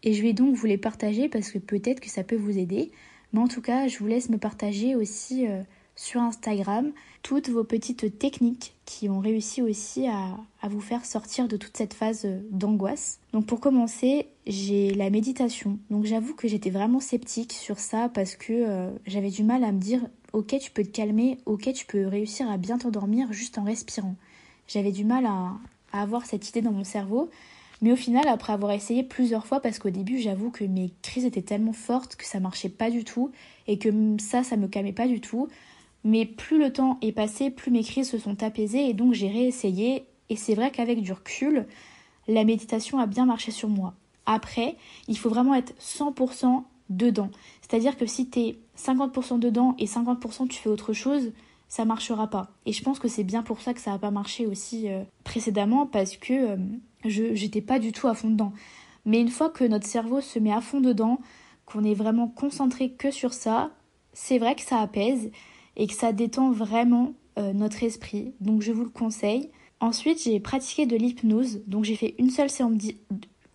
et 0.05 0.13
je 0.13 0.21
vais 0.21 0.33
donc 0.33 0.55
vous 0.55 0.67
les 0.67 0.77
partager 0.77 1.27
parce 1.27 1.51
que 1.51 1.57
peut-être 1.57 1.99
que 1.99 2.09
ça 2.09 2.23
peut 2.23 2.35
vous 2.35 2.57
aider. 2.57 2.91
Mais 3.33 3.39
en 3.39 3.47
tout 3.47 3.61
cas, 3.61 3.87
je 3.87 3.97
vous 3.97 4.07
laisse 4.07 4.29
me 4.29 4.37
partager 4.37 4.95
aussi 4.95 5.47
euh, 5.47 5.61
sur 5.95 6.21
Instagram 6.21 6.91
toutes 7.23 7.49
vos 7.49 7.63
petites 7.63 8.19
techniques 8.19 8.75
qui 8.85 9.09
ont 9.09 9.19
réussi 9.19 9.63
aussi 9.63 10.07
à, 10.07 10.37
vous 10.63 10.79
faire 10.79 11.05
sortir 11.05 11.47
de 11.47 11.57
toute 11.57 11.75
cette 11.75 11.93
phase 11.93 12.27
d'angoisse. 12.51 13.19
Donc 13.33 13.45
pour 13.47 13.59
commencer, 13.59 14.27
j'ai 14.45 14.93
la 14.93 15.09
méditation. 15.09 15.79
Donc 15.89 16.05
j'avoue 16.05 16.35
que 16.35 16.47
j'étais 16.47 16.69
vraiment 16.69 16.99
sceptique 16.99 17.53
sur 17.53 17.79
ça 17.79 18.09
parce 18.09 18.35
que 18.35 18.53
euh, 18.53 18.91
j'avais 19.07 19.29
du 19.29 19.43
mal 19.43 19.63
à 19.63 19.71
me 19.71 19.79
dire 19.79 20.01
ok 20.33 20.57
tu 20.59 20.71
peux 20.71 20.83
te 20.83 20.89
calmer, 20.89 21.39
ok 21.45 21.73
tu 21.73 21.85
peux 21.85 22.05
réussir 22.05 22.49
à 22.49 22.57
bien 22.57 22.77
t'endormir 22.77 23.33
juste 23.33 23.57
en 23.57 23.63
respirant. 23.63 24.15
J'avais 24.67 24.91
du 24.91 25.03
mal 25.03 25.25
à 25.25 25.53
avoir 25.93 26.25
cette 26.25 26.49
idée 26.49 26.61
dans 26.61 26.71
mon 26.71 26.83
cerveau. 26.83 27.29
Mais 27.81 27.91
au 27.91 27.95
final, 27.95 28.27
après 28.27 28.53
avoir 28.53 28.71
essayé 28.71 29.03
plusieurs 29.03 29.45
fois, 29.45 29.59
parce 29.59 29.79
qu'au 29.79 29.89
début, 29.89 30.19
j'avoue 30.19 30.49
que 30.49 30.63
mes 30.63 30.91
crises 31.01 31.25
étaient 31.25 31.41
tellement 31.41 31.73
fortes 31.73 32.15
que 32.15 32.25
ça 32.25 32.39
marchait 32.39 32.69
pas 32.69 32.89
du 32.89 33.03
tout 33.03 33.31
et 33.67 33.77
que 33.77 33.89
ça, 34.19 34.43
ça 34.43 34.57
me 34.57 34.67
calmait 34.67 34.93
pas 34.93 35.07
du 35.07 35.21
tout. 35.21 35.47
Mais 36.03 36.25
plus 36.25 36.59
le 36.59 36.71
temps 36.71 36.97
est 37.01 37.11
passé, 37.11 37.49
plus 37.49 37.71
mes 37.71 37.83
crises 37.83 38.09
se 38.09 38.17
sont 38.17 38.43
apaisées 38.43 38.87
et 38.87 38.93
donc 38.93 39.13
j'ai 39.13 39.27
réessayé. 39.27 40.05
Et 40.29 40.35
c'est 40.35 40.55
vrai 40.55 40.71
qu'avec 40.71 41.01
du 41.01 41.11
recul, 41.11 41.65
la 42.27 42.43
méditation 42.43 42.99
a 42.99 43.07
bien 43.07 43.25
marché 43.25 43.51
sur 43.51 43.69
moi. 43.69 43.93
Après, 44.25 44.75
il 45.07 45.17
faut 45.17 45.29
vraiment 45.29 45.55
être 45.55 45.73
100% 45.79 46.63
dedans. 46.89 47.29
C'est-à-dire 47.61 47.97
que 47.97 48.05
si 48.05 48.29
tu 48.29 48.39
es 48.39 48.57
50% 48.77 49.39
dedans 49.39 49.75
et 49.79 49.85
50% 49.85 50.47
tu 50.47 50.59
fais 50.59 50.69
autre 50.69 50.93
chose, 50.93 51.31
ça 51.67 51.85
marchera 51.85 52.29
pas. 52.29 52.51
Et 52.65 52.73
je 52.73 52.83
pense 52.83 52.99
que 52.99 53.07
c'est 53.07 53.23
bien 53.23 53.43
pour 53.43 53.61
ça 53.61 53.73
que 53.73 53.79
ça 53.79 53.91
n'a 53.91 53.99
pas 53.99 54.11
marché 54.11 54.45
aussi 54.45 54.89
euh, 54.89 55.03
précédemment 55.23 55.85
parce 55.85 56.17
que 56.17 56.33
euh, 56.33 56.57
je 57.05 57.33
j'étais 57.33 57.61
pas 57.61 57.79
du 57.79 57.91
tout 57.91 58.07
à 58.07 58.13
fond 58.13 58.29
dedans. 58.29 58.53
Mais 59.05 59.19
une 59.19 59.29
fois 59.29 59.49
que 59.49 59.63
notre 59.63 59.87
cerveau 59.87 60.21
se 60.21 60.39
met 60.39 60.51
à 60.51 60.61
fond 60.61 60.81
dedans, 60.81 61.19
qu'on 61.65 61.83
est 61.83 61.93
vraiment 61.93 62.27
concentré 62.27 62.91
que 62.91 63.11
sur 63.11 63.33
ça, 63.33 63.71
c'est 64.13 64.37
vrai 64.37 64.55
que 64.55 64.61
ça 64.61 64.79
apaise 64.79 65.31
et 65.75 65.87
que 65.87 65.93
ça 65.93 66.13
détend 66.13 66.51
vraiment 66.51 67.13
euh, 67.37 67.53
notre 67.53 67.83
esprit. 67.83 68.33
Donc 68.39 68.61
je 68.61 68.71
vous 68.71 68.83
le 68.83 68.89
conseille. 68.89 69.51
Ensuite, 69.79 70.23
j'ai 70.23 70.39
pratiqué 70.39 70.85
de 70.85 70.95
l'hypnose. 70.95 71.61
Donc 71.67 71.83
j'ai 71.83 71.95
fait 71.95 72.15
une 72.17 72.29
seule 72.29 72.49
séance 72.49 72.81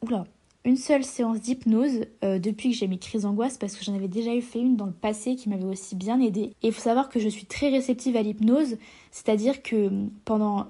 Oula, 0.03 0.25
une 0.64 0.77
seule 0.77 1.05
séance 1.05 1.40
d'hypnose 1.40 2.07
euh, 2.23 2.38
depuis 2.38 2.70
que 2.70 2.77
j'ai 2.77 2.87
mes 2.87 2.99
crises 2.99 3.23
d'angoisse 3.23 3.57
parce 3.57 3.77
que 3.77 3.85
j'en 3.85 3.94
avais 3.94 4.09
déjà 4.09 4.35
eu 4.35 4.42
fait 4.42 4.61
une 4.61 4.77
dans 4.77 4.87
le 4.87 4.92
passé 4.92 5.35
qui 5.35 5.49
m'avait 5.49 5.64
aussi 5.64 5.96
bien 5.96 6.20
aidé. 6.20 6.53
Et 6.62 6.68
il 6.68 6.73
faut 6.73 6.83
savoir 6.83 7.09
que 7.09 7.18
je 7.18 7.29
suis 7.29 7.46
très 7.46 7.70
réceptive 7.70 8.16
à 8.16 8.23
l'hypnose, 8.23 8.77
c'est-à-dire 9.11 9.62
que 9.62 9.90
pendant 10.25 10.66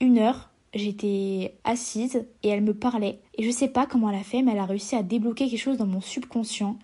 une 0.00 0.18
heure, 0.18 0.50
j'étais 0.74 1.54
assise 1.64 2.24
et 2.42 2.48
elle 2.48 2.62
me 2.62 2.74
parlait. 2.74 3.18
Et 3.38 3.42
je 3.42 3.50
sais 3.50 3.68
pas 3.68 3.86
comment 3.86 4.10
elle 4.10 4.20
a 4.20 4.24
fait, 4.24 4.42
mais 4.42 4.52
elle 4.52 4.58
a 4.58 4.66
réussi 4.66 4.94
à 4.94 5.02
débloquer 5.02 5.48
quelque 5.48 5.58
chose 5.58 5.78
dans 5.78 5.86
mon 5.86 6.00
subconscient 6.00 6.78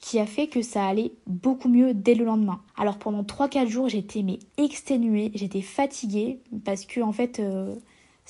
qui 0.00 0.18
a 0.18 0.26
fait 0.26 0.48
que 0.48 0.62
ça 0.62 0.84
allait 0.84 1.12
beaucoup 1.28 1.68
mieux 1.68 1.94
dès 1.94 2.16
le 2.16 2.24
lendemain. 2.24 2.60
Alors 2.76 2.98
pendant 2.98 3.22
3-4 3.22 3.68
jours, 3.68 3.88
j'étais 3.88 4.22
mais 4.22 4.40
exténuée, 4.56 5.30
j'étais 5.34 5.62
fatiguée 5.62 6.40
parce 6.64 6.84
que 6.84 7.00
en 7.00 7.12
fait 7.12 7.38
euh, 7.38 7.76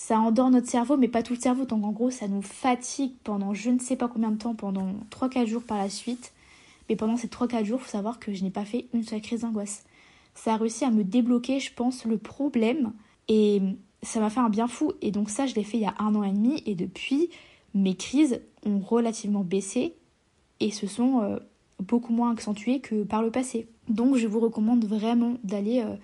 ça 0.05 0.19
endort 0.19 0.51
notre 0.51 0.69
cerveau, 0.69 0.97
mais 0.97 1.07
pas 1.07 1.23
tout 1.23 1.35
le 1.35 1.38
cerveau. 1.38 1.65
Donc 1.65 1.85
en 1.85 1.93
gros, 1.93 2.11
ça 2.11 2.27
nous 2.27 2.43
fatigue 2.43 3.12
pendant 3.23 3.55
je 3.55 3.71
ne 3.71 3.79
sais 3.79 3.95
pas 3.95 4.09
combien 4.09 4.33
de 4.33 4.37
temps, 4.37 4.57
pendant 4.57 4.95
3-4 5.12 5.47
jours 5.47 5.62
par 5.62 5.79
la 5.79 5.88
suite. 5.88 6.33
Mais 6.88 6.97
pendant 6.97 7.17
ces 7.17 7.29
3-4 7.29 7.65
jours, 7.65 7.79
il 7.81 7.85
faut 7.85 7.91
savoir 7.91 8.19
que 8.19 8.35
je 8.35 8.43
n'ai 8.43 8.51
pas 8.51 8.65
fait 8.65 8.88
une 8.95 9.05
seule 9.05 9.21
crise 9.21 9.43
d'angoisse. 9.43 9.85
Ça 10.35 10.55
a 10.55 10.57
réussi 10.57 10.85
à 10.85 10.91
me 10.91 11.05
débloquer, 11.05 11.61
je 11.61 11.73
pense, 11.73 12.05
le 12.05 12.19
problème. 12.19 12.93
Et 13.29 13.62
ça 14.03 14.19
m'a 14.19 14.29
fait 14.29 14.41
un 14.41 14.49
bien 14.49 14.67
fou. 14.67 14.91
Et 15.03 15.12
donc 15.12 15.31
ça, 15.31 15.47
je 15.47 15.55
l'ai 15.55 15.62
fait 15.62 15.77
il 15.77 15.85
y 15.85 15.87
a 15.87 15.95
un 16.01 16.17
an 16.17 16.25
et 16.25 16.33
demi. 16.33 16.65
Et 16.67 16.75
depuis, 16.75 17.31
mes 17.73 17.95
crises 17.95 18.41
ont 18.67 18.81
relativement 18.81 19.45
baissé 19.45 19.95
et 20.59 20.73
se 20.73 20.88
sont 20.88 21.23
euh, 21.23 21.38
beaucoup 21.79 22.12
moins 22.12 22.33
accentuées 22.33 22.81
que 22.81 23.05
par 23.05 23.23
le 23.23 23.31
passé. 23.31 23.69
Donc 23.88 24.17
je 24.17 24.27
vous 24.27 24.41
recommande 24.41 24.85
vraiment 24.85 25.37
d'aller 25.45 25.81
euh, 25.81 25.95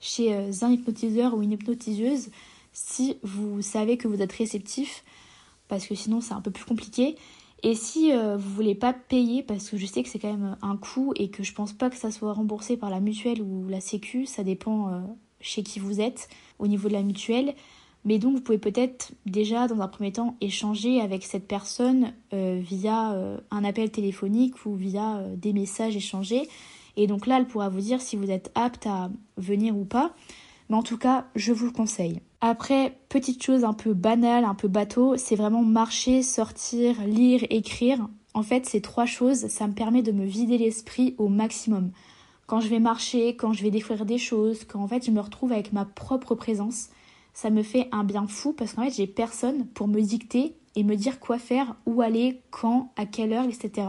chez 0.00 0.34
euh, 0.34 0.50
un 0.62 0.70
hypnotiseur 0.70 1.34
ou 1.34 1.42
une 1.42 1.52
hypnotiseuse 1.52 2.30
si 2.74 3.16
vous 3.22 3.62
savez 3.62 3.96
que 3.96 4.08
vous 4.08 4.20
êtes 4.20 4.32
réceptif, 4.32 5.04
parce 5.68 5.86
que 5.86 5.94
sinon 5.94 6.20
c'est 6.20 6.34
un 6.34 6.42
peu 6.42 6.50
plus 6.50 6.66
compliqué. 6.66 7.16
Et 7.62 7.74
si 7.74 8.12
euh, 8.12 8.36
vous 8.36 8.50
voulez 8.50 8.74
pas 8.74 8.92
payer, 8.92 9.42
parce 9.42 9.70
que 9.70 9.78
je 9.78 9.86
sais 9.86 10.02
que 10.02 10.10
c'est 10.10 10.18
quand 10.18 10.30
même 10.30 10.58
un 10.60 10.76
coût 10.76 11.14
et 11.16 11.30
que 11.30 11.42
je 11.42 11.54
pense 11.54 11.72
pas 11.72 11.88
que 11.88 11.96
ça 11.96 12.10
soit 12.10 12.34
remboursé 12.34 12.76
par 12.76 12.90
la 12.90 13.00
mutuelle 13.00 13.40
ou 13.40 13.66
la 13.68 13.80
sécu, 13.80 14.26
ça 14.26 14.44
dépend 14.44 14.88
euh, 14.88 15.00
chez 15.40 15.62
qui 15.62 15.78
vous 15.78 16.00
êtes 16.00 16.28
au 16.58 16.66
niveau 16.66 16.88
de 16.88 16.92
la 16.92 17.02
mutuelle. 17.02 17.54
Mais 18.04 18.18
donc 18.18 18.34
vous 18.34 18.42
pouvez 18.42 18.58
peut-être 18.58 19.12
déjà 19.24 19.66
dans 19.66 19.80
un 19.80 19.88
premier 19.88 20.12
temps 20.12 20.36
échanger 20.42 21.00
avec 21.00 21.24
cette 21.24 21.48
personne 21.48 22.12
euh, 22.34 22.60
via 22.60 23.16
un 23.50 23.64
appel 23.64 23.90
téléphonique 23.90 24.66
ou 24.66 24.74
via 24.74 25.22
des 25.36 25.54
messages 25.54 25.96
échangés. 25.96 26.46
Et 26.96 27.06
donc 27.06 27.26
là, 27.26 27.38
elle 27.38 27.46
pourra 27.46 27.70
vous 27.70 27.80
dire 27.80 28.02
si 28.02 28.16
vous 28.16 28.30
êtes 28.30 28.50
apte 28.54 28.86
à 28.86 29.10
venir 29.38 29.74
ou 29.74 29.86
pas. 29.86 30.12
Mais 30.68 30.76
en 30.76 30.82
tout 30.82 30.98
cas, 30.98 31.26
je 31.34 31.52
vous 31.52 31.64
le 31.64 31.72
conseille. 31.72 32.20
Après, 32.46 32.98
petite 33.08 33.42
chose 33.42 33.64
un 33.64 33.72
peu 33.72 33.94
banale, 33.94 34.44
un 34.44 34.54
peu 34.54 34.68
bateau, 34.68 35.16
c'est 35.16 35.34
vraiment 35.34 35.62
marcher, 35.62 36.22
sortir, 36.22 37.02
lire, 37.06 37.42
écrire. 37.48 38.06
En 38.34 38.42
fait, 38.42 38.66
ces 38.66 38.82
trois 38.82 39.06
choses, 39.06 39.46
ça 39.46 39.66
me 39.66 39.72
permet 39.72 40.02
de 40.02 40.12
me 40.12 40.26
vider 40.26 40.58
l'esprit 40.58 41.14
au 41.16 41.28
maximum. 41.28 41.90
Quand 42.46 42.60
je 42.60 42.68
vais 42.68 42.80
marcher, 42.80 43.34
quand 43.34 43.54
je 43.54 43.62
vais 43.62 43.70
découvrir 43.70 44.04
des 44.04 44.18
choses, 44.18 44.64
quand 44.64 44.82
en 44.82 44.86
fait 44.86 45.06
je 45.06 45.10
me 45.10 45.22
retrouve 45.22 45.52
avec 45.52 45.72
ma 45.72 45.86
propre 45.86 46.34
présence, 46.34 46.90
ça 47.32 47.48
me 47.48 47.62
fait 47.62 47.88
un 47.92 48.04
bien 48.04 48.26
fou 48.26 48.52
parce 48.52 48.74
qu'en 48.74 48.84
fait 48.84 48.94
j'ai 48.94 49.06
personne 49.06 49.66
pour 49.68 49.88
me 49.88 50.02
dicter 50.02 50.54
et 50.76 50.84
me 50.84 50.96
dire 50.96 51.20
quoi 51.20 51.38
faire, 51.38 51.74
où 51.86 52.02
aller, 52.02 52.42
quand, 52.50 52.92
à 52.96 53.06
quelle 53.06 53.32
heure, 53.32 53.46
etc. 53.46 53.88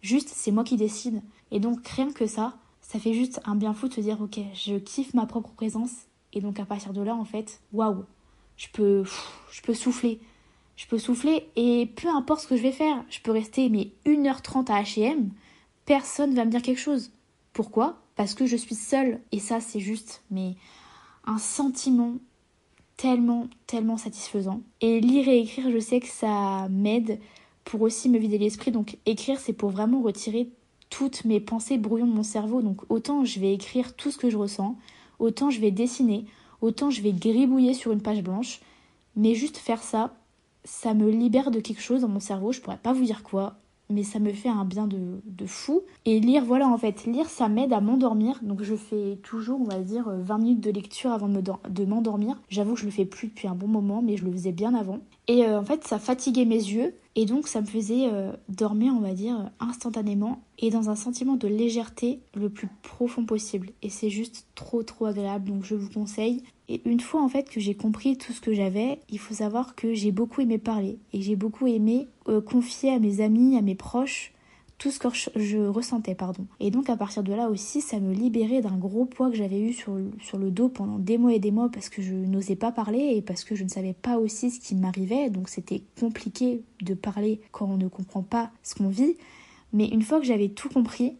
Juste, 0.00 0.30
c'est 0.32 0.52
moi 0.52 0.62
qui 0.62 0.76
décide. 0.76 1.22
Et 1.50 1.58
donc 1.58 1.84
rien 1.88 2.12
que 2.12 2.26
ça, 2.26 2.54
ça 2.82 3.00
fait 3.00 3.14
juste 3.14 3.40
un 3.46 3.56
bien 3.56 3.74
fou 3.74 3.88
de 3.88 3.94
se 3.94 4.00
dire 4.00 4.22
ok, 4.22 4.38
je 4.54 4.76
kiffe 4.76 5.12
ma 5.12 5.26
propre 5.26 5.50
présence 5.56 6.06
et 6.32 6.40
donc 6.40 6.60
à 6.60 6.64
partir 6.64 6.92
de 6.92 7.02
là, 7.02 7.14
en 7.14 7.24
fait, 7.24 7.60
waouh, 7.72 8.04
je 8.56 8.68
peux, 8.72 9.04
je 9.50 9.62
peux 9.62 9.74
souffler. 9.74 10.20
Je 10.76 10.86
peux 10.86 10.98
souffler 10.98 11.46
et 11.56 11.90
peu 11.94 12.08
importe 12.08 12.40
ce 12.40 12.48
que 12.48 12.56
je 12.56 12.62
vais 12.62 12.72
faire, 12.72 13.04
je 13.10 13.20
peux 13.20 13.32
rester 13.32 13.68
mais 13.68 13.90
1h30 14.06 14.70
à 14.70 14.82
H&M, 14.82 15.30
personne 15.84 16.34
va 16.34 16.46
me 16.46 16.50
dire 16.50 16.62
quelque 16.62 16.80
chose. 16.80 17.12
Pourquoi? 17.52 17.98
Parce 18.16 18.34
que 18.34 18.46
je 18.46 18.56
suis 18.56 18.74
seule 18.74 19.20
et 19.30 19.40
ça 19.40 19.60
c'est 19.60 19.80
juste 19.80 20.22
mais 20.30 20.54
un 21.26 21.36
sentiment 21.36 22.14
tellement 22.96 23.48
tellement 23.66 23.98
satisfaisant. 23.98 24.62
Et 24.80 25.00
lire 25.00 25.28
et 25.28 25.40
écrire, 25.40 25.70
je 25.70 25.78
sais 25.78 26.00
que 26.00 26.08
ça 26.08 26.66
m'aide 26.70 27.18
pour 27.64 27.82
aussi 27.82 28.08
me 28.08 28.18
vider 28.18 28.38
l'esprit. 28.38 28.70
Donc 28.70 28.96
écrire 29.04 29.38
c'est 29.38 29.52
pour 29.52 29.68
vraiment 29.68 30.00
retirer 30.00 30.48
toutes 30.88 31.26
mes 31.26 31.40
pensées 31.40 31.76
brouillons 31.76 32.06
de 32.06 32.14
mon 32.14 32.22
cerveau. 32.22 32.62
Donc 32.62 32.80
autant 32.88 33.26
je 33.26 33.38
vais 33.38 33.52
écrire 33.52 33.94
tout 33.96 34.10
ce 34.10 34.16
que 34.16 34.30
je 34.30 34.38
ressens, 34.38 34.78
autant 35.20 35.50
je 35.50 35.60
vais 35.60 35.70
dessiner, 35.70 36.24
autant 36.60 36.90
je 36.90 37.02
vais 37.02 37.12
gribouiller 37.12 37.74
sur 37.74 37.92
une 37.92 38.02
page 38.02 38.22
blanche. 38.22 38.60
Mais 39.16 39.34
juste 39.34 39.56
faire 39.56 39.82
ça, 39.82 40.14
ça 40.64 40.94
me 40.94 41.08
libère 41.10 41.50
de 41.50 41.60
quelque 41.60 41.82
chose 41.82 42.02
dans 42.02 42.08
mon 42.08 42.20
cerveau, 42.20 42.52
je 42.52 42.60
pourrais 42.60 42.78
pas 42.78 42.92
vous 42.92 43.04
dire 43.04 43.22
quoi, 43.22 43.56
mais 43.88 44.02
ça 44.02 44.18
me 44.18 44.32
fait 44.32 44.48
un 44.48 44.64
bien 44.64 44.86
de, 44.86 45.46
fou. 45.46 45.82
Et 46.04 46.20
lire, 46.20 46.44
voilà 46.44 46.68
en 46.68 46.78
fait, 46.78 47.04
lire 47.04 47.28
ça 47.28 47.48
m'aide 47.48 47.72
à 47.72 47.80
m'endormir, 47.80 48.38
donc 48.42 48.62
je 48.62 48.76
fais 48.76 49.18
toujours, 49.22 49.60
on 49.60 49.64
va 49.64 49.80
dire, 49.80 50.08
20 50.08 50.38
minutes 50.38 50.60
de 50.60 50.70
lecture 50.70 51.12
avant 51.12 51.28
de 51.28 51.84
m'endormir. 51.84 52.40
J'avoue 52.48 52.74
que 52.74 52.80
je 52.80 52.84
le 52.84 52.90
fais 52.90 53.04
plus 53.04 53.28
depuis 53.28 53.48
un 53.48 53.54
bon 53.54 53.68
moment, 53.68 54.02
mais 54.02 54.16
je 54.16 54.24
le 54.24 54.32
faisais 54.32 54.52
bien 54.52 54.74
avant. 54.74 55.00
Et 55.30 55.44
euh, 55.44 55.60
en 55.60 55.64
fait, 55.64 55.86
ça 55.86 56.00
fatiguait 56.00 56.44
mes 56.44 56.56
yeux, 56.56 56.92
et 57.14 57.24
donc 57.24 57.46
ça 57.46 57.60
me 57.60 57.66
faisait 57.66 58.08
euh, 58.12 58.32
dormir, 58.48 58.92
on 58.96 59.00
va 59.00 59.14
dire, 59.14 59.52
instantanément 59.60 60.42
et 60.58 60.70
dans 60.70 60.90
un 60.90 60.96
sentiment 60.96 61.36
de 61.36 61.46
légèreté 61.46 62.18
le 62.34 62.50
plus 62.50 62.66
profond 62.82 63.24
possible. 63.24 63.70
Et 63.82 63.90
c'est 63.90 64.10
juste 64.10 64.48
trop 64.56 64.82
trop 64.82 65.06
agréable, 65.06 65.48
donc 65.48 65.62
je 65.62 65.76
vous 65.76 65.88
conseille. 65.88 66.42
Et 66.68 66.80
une 66.84 66.98
fois 66.98 67.22
en 67.22 67.28
fait 67.28 67.48
que 67.48 67.60
j'ai 67.60 67.76
compris 67.76 68.16
tout 68.16 68.32
ce 68.32 68.40
que 68.40 68.52
j'avais, 68.52 68.98
il 69.08 69.20
faut 69.20 69.34
savoir 69.34 69.76
que 69.76 69.94
j'ai 69.94 70.10
beaucoup 70.10 70.40
aimé 70.40 70.58
parler 70.58 70.98
et 71.12 71.22
j'ai 71.22 71.36
beaucoup 71.36 71.68
aimé 71.68 72.08
euh, 72.28 72.40
confier 72.40 72.92
à 72.92 72.98
mes 72.98 73.20
amis, 73.20 73.56
à 73.56 73.62
mes 73.62 73.76
proches, 73.76 74.32
tout 74.80 74.90
ce 74.90 74.98
que 74.98 75.08
je 75.36 75.58
ressentais, 75.58 76.14
pardon. 76.14 76.46
Et 76.58 76.70
donc 76.70 76.88
à 76.88 76.96
partir 76.96 77.22
de 77.22 77.34
là 77.34 77.50
aussi, 77.50 77.82
ça 77.82 78.00
me 78.00 78.14
libérait 78.14 78.62
d'un 78.62 78.78
gros 78.78 79.04
poids 79.04 79.30
que 79.30 79.36
j'avais 79.36 79.60
eu 79.60 79.74
sur, 79.74 79.98
sur 80.22 80.38
le 80.38 80.50
dos 80.50 80.70
pendant 80.70 80.98
des 80.98 81.18
mois 81.18 81.34
et 81.34 81.38
des 81.38 81.50
mois 81.50 81.68
parce 81.70 81.90
que 81.90 82.00
je 82.00 82.14
n'osais 82.14 82.56
pas 82.56 82.72
parler 82.72 83.12
et 83.14 83.20
parce 83.20 83.44
que 83.44 83.54
je 83.54 83.62
ne 83.62 83.68
savais 83.68 83.92
pas 83.92 84.16
aussi 84.16 84.50
ce 84.50 84.58
qui 84.58 84.74
m'arrivait. 84.74 85.28
Donc 85.28 85.50
c'était 85.50 85.82
compliqué 86.00 86.62
de 86.80 86.94
parler 86.94 87.42
quand 87.52 87.66
on 87.66 87.76
ne 87.76 87.88
comprend 87.88 88.22
pas 88.22 88.50
ce 88.62 88.74
qu'on 88.74 88.88
vit. 88.88 89.16
Mais 89.74 89.86
une 89.86 90.00
fois 90.00 90.18
que 90.18 90.24
j'avais 90.24 90.48
tout 90.48 90.70
compris 90.70 91.14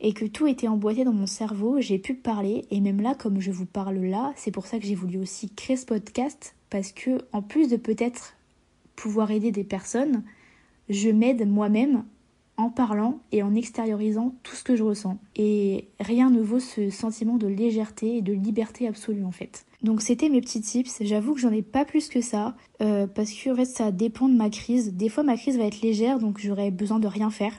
et 0.00 0.12
que 0.12 0.24
tout 0.24 0.46
était 0.46 0.68
emboîté 0.68 1.02
dans 1.02 1.12
mon 1.12 1.26
cerveau, 1.26 1.80
j'ai 1.80 1.98
pu 1.98 2.14
parler. 2.14 2.64
Et 2.70 2.80
même 2.80 3.00
là, 3.00 3.16
comme 3.16 3.40
je 3.40 3.50
vous 3.50 3.66
parle 3.66 3.96
là, 3.96 4.32
c'est 4.36 4.52
pour 4.52 4.66
ça 4.66 4.78
que 4.78 4.86
j'ai 4.86 4.94
voulu 4.94 5.18
aussi 5.18 5.50
créer 5.50 5.76
ce 5.76 5.84
podcast 5.84 6.54
parce 6.70 6.92
que 6.92 7.18
en 7.32 7.42
plus 7.42 7.68
de 7.68 7.76
peut-être 7.76 8.36
pouvoir 8.94 9.32
aider 9.32 9.50
des 9.50 9.64
personnes, 9.64 10.22
je 10.88 11.10
m'aide 11.10 11.48
moi-même 11.48 12.04
en 12.60 12.70
parlant 12.70 13.20
et 13.32 13.42
en 13.42 13.54
extériorisant 13.54 14.34
tout 14.42 14.54
ce 14.54 14.62
que 14.62 14.76
je 14.76 14.82
ressens. 14.82 15.18
Et 15.34 15.88
rien 15.98 16.30
ne 16.30 16.40
vaut 16.40 16.60
ce 16.60 16.90
sentiment 16.90 17.36
de 17.36 17.46
légèreté 17.46 18.18
et 18.18 18.22
de 18.22 18.32
liberté 18.32 18.86
absolue 18.86 19.24
en 19.24 19.32
fait. 19.32 19.64
Donc 19.82 20.02
c'était 20.02 20.28
mes 20.28 20.42
petits 20.42 20.60
tips. 20.60 20.98
J'avoue 21.00 21.34
que 21.34 21.40
j'en 21.40 21.52
ai 21.52 21.62
pas 21.62 21.86
plus 21.86 22.08
que 22.08 22.20
ça 22.20 22.54
euh, 22.82 23.06
parce 23.06 23.32
que 23.32 23.50
en 23.50 23.56
fait 23.56 23.64
ça 23.64 23.90
dépend 23.90 24.28
de 24.28 24.36
ma 24.36 24.50
crise. 24.50 24.92
Des 24.92 25.08
fois 25.08 25.22
ma 25.22 25.36
crise 25.36 25.56
va 25.56 25.64
être 25.64 25.80
légère 25.80 26.18
donc 26.18 26.38
j'aurai 26.38 26.70
besoin 26.70 26.98
de 26.98 27.06
rien 27.06 27.30
faire. 27.30 27.54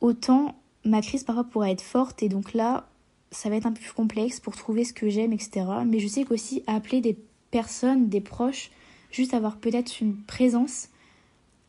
Autant 0.00 0.54
ma 0.84 1.02
crise 1.02 1.22
parfois 1.22 1.44
pourrait 1.44 1.72
être 1.72 1.82
forte 1.82 2.22
et 2.22 2.30
donc 2.30 2.54
là 2.54 2.88
ça 3.30 3.50
va 3.50 3.56
être 3.56 3.66
un 3.66 3.72
peu 3.72 3.80
plus 3.80 3.92
complexe 3.92 4.40
pour 4.40 4.56
trouver 4.56 4.84
ce 4.84 4.94
que 4.94 5.08
j'aime, 5.10 5.32
etc. 5.32 5.66
Mais 5.86 5.98
je 5.98 6.08
sais 6.08 6.24
qu'aussi 6.24 6.62
appeler 6.66 7.00
des 7.00 7.18
personnes, 7.50 8.08
des 8.08 8.20
proches, 8.20 8.70
juste 9.10 9.34
avoir 9.34 9.58
peut-être 9.58 10.00
une 10.00 10.16
présence, 10.16 10.88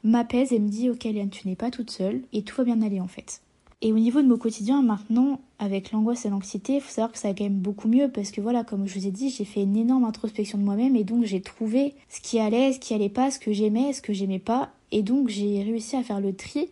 m'apaise 0.06 0.54
et 0.54 0.60
me 0.60 0.70
dit 0.70 0.90
ok 0.90 1.04
Liane, 1.04 1.30
tu 1.30 1.48
n'es 1.48 1.56
pas 1.56 1.72
toute 1.72 1.92
seule 1.92 2.22
et 2.32 2.44
tout 2.44 2.56
va 2.56 2.64
bien 2.64 2.82
aller 2.82 3.00
en 3.02 3.08
fait. 3.08 3.42
Et 3.82 3.92
au 3.92 4.00
niveau 4.00 4.22
de 4.22 4.28
mon 4.28 4.38
quotidien 4.38 4.82
maintenant, 4.82 5.42
avec 5.60 5.92
l'angoisse 5.92 6.26
et 6.26 6.30
l'anxiété, 6.30 6.76
il 6.76 6.82
faut 6.82 6.92
savoir 6.92 7.12
que 7.12 7.18
ça 7.18 7.28
va 7.28 7.34
quand 7.34 7.44
même 7.44 7.60
beaucoup 7.60 7.88
mieux 7.88 8.10
parce 8.10 8.32
que 8.32 8.42
voilà, 8.42 8.64
comme 8.64 8.88
je 8.88 8.98
vous 8.98 9.06
ai 9.06 9.12
dit, 9.12 9.30
j'ai 9.30 9.46
fait 9.46 9.64
une 9.64 9.76
énorme 9.76 10.06
introspection 10.06 10.58
de 10.58 10.64
moi-même 10.64 10.96
et 10.96 11.04
donc 11.04 11.26
j'ai 11.26 11.42
trouvé 11.42 11.94
ce 12.10 12.22
qui 12.22 12.40
allait, 12.40 12.74
ce 12.74 12.80
qui 12.80 12.94
allait 12.94 13.10
pas, 13.10 13.32
ce 13.32 13.40
que 13.40 13.52
j'aimais, 13.52 13.94
ce 13.94 14.02
que 14.02 14.14
j'aimais 14.14 14.40
pas. 14.40 14.72
Et 14.92 15.02
donc 15.02 15.30
j'ai 15.30 15.62
réussi 15.62 15.96
à 15.96 16.04
faire 16.04 16.22
le 16.22 16.34
tri 16.36 16.70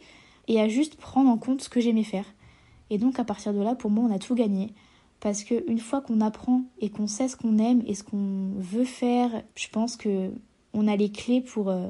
et 0.48 0.62
à 0.62 0.68
juste 0.68 0.96
prendre 0.96 1.30
en 1.30 1.38
compte 1.38 1.62
ce 1.62 1.70
que 1.70 1.82
j'aimais 1.82 2.04
faire. 2.04 2.26
Et 2.90 2.98
donc 2.98 3.20
à 3.20 3.24
partir 3.24 3.54
de 3.54 3.62
là, 3.62 3.76
pour 3.76 3.92
moi, 3.92 4.06
on 4.10 4.14
a 4.14 4.20
tout 4.20 4.36
gagné. 4.36 4.70
Parce 5.20 5.44
qu'une 5.44 5.80
fois 5.80 6.02
qu'on 6.02 6.20
apprend 6.20 6.64
et 6.80 6.90
qu'on 6.90 7.08
sait 7.08 7.28
ce 7.28 7.38
qu'on 7.38 7.58
aime 7.58 7.82
et 7.88 7.96
ce 7.96 8.04
qu'on 8.04 8.52
veut 8.58 8.84
faire, 8.84 9.30
je 9.56 9.68
pense 9.70 9.96
que 9.96 10.32
on 10.74 10.88
a 10.88 10.96
les 10.96 11.12
clés 11.12 11.42
pour 11.42 11.70
euh, 11.70 11.88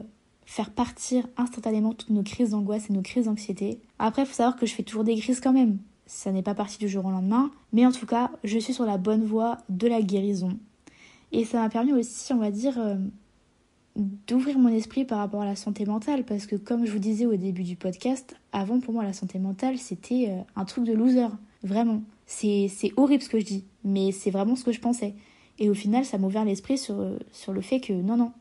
faire 0.53 0.69
partir 0.69 1.25
instantanément 1.35 1.93
toutes 1.93 2.11
nos 2.11 2.21
crises 2.21 2.51
d'angoisse 2.51 2.87
et 2.87 2.93
nos 2.93 3.01
crises 3.01 3.25
d'anxiété. 3.25 3.79
Après, 3.97 4.21
il 4.21 4.27
faut 4.27 4.35
savoir 4.35 4.55
que 4.55 4.67
je 4.67 4.75
fais 4.75 4.83
toujours 4.83 5.03
des 5.03 5.15
crises 5.17 5.41
quand 5.41 5.51
même. 5.51 5.79
Ça 6.05 6.31
n'est 6.31 6.43
pas 6.43 6.53
parti 6.53 6.77
du 6.77 6.87
jour 6.87 7.03
au 7.05 7.09
lendemain. 7.09 7.49
Mais 7.71 7.87
en 7.87 7.91
tout 7.91 8.05
cas, 8.05 8.29
je 8.43 8.59
suis 8.59 8.71
sur 8.71 8.85
la 8.85 8.99
bonne 8.99 9.25
voie 9.25 9.57
de 9.69 9.87
la 9.87 10.03
guérison. 10.03 10.59
Et 11.31 11.43
ça 11.43 11.59
m'a 11.59 11.69
permis 11.69 11.91
aussi, 11.91 12.31
on 12.33 12.37
va 12.37 12.51
dire, 12.51 12.77
euh, 12.77 12.97
d'ouvrir 13.95 14.59
mon 14.59 14.69
esprit 14.69 15.05
par 15.05 15.17
rapport 15.17 15.41
à 15.41 15.45
la 15.45 15.55
santé 15.55 15.87
mentale. 15.87 16.23
Parce 16.23 16.45
que 16.45 16.55
comme 16.55 16.85
je 16.85 16.91
vous 16.91 16.99
disais 16.99 17.25
au 17.25 17.35
début 17.35 17.63
du 17.63 17.75
podcast, 17.75 18.35
avant 18.51 18.79
pour 18.79 18.93
moi 18.93 19.03
la 19.03 19.13
santé 19.13 19.39
mentale, 19.39 19.79
c'était 19.79 20.27
euh, 20.29 20.41
un 20.55 20.65
truc 20.65 20.83
de 20.83 20.93
loser. 20.93 21.29
Vraiment. 21.63 22.03
C'est 22.27 22.69
horrible 22.95 23.23
ce 23.23 23.29
que 23.29 23.39
je 23.39 23.45
dis. 23.45 23.65
Mais 23.83 24.11
c'est 24.11 24.29
vraiment 24.29 24.55
ce 24.55 24.63
que 24.63 24.71
je 24.71 24.79
pensais. 24.79 25.15
Et 25.57 25.71
au 25.71 25.73
final, 25.73 26.05
ça 26.05 26.19
m'a 26.19 26.27
ouvert 26.27 26.45
l'esprit 26.45 26.77
sur, 26.77 26.99
euh, 26.99 27.17
sur 27.31 27.53
le 27.53 27.61
fait 27.61 27.79
que 27.79 27.93
non, 27.93 28.17
non, 28.17 28.33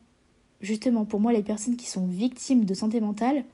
justement, 0.63 1.05
pour 1.05 1.19
moi, 1.19 1.31
les 1.31 1.43
personnes 1.43 1.75
qui 1.75 1.85
sont 1.85 2.07
victimes 2.07 2.65
de 2.65 2.73
santé 2.73 2.99
mentale, 2.99 3.45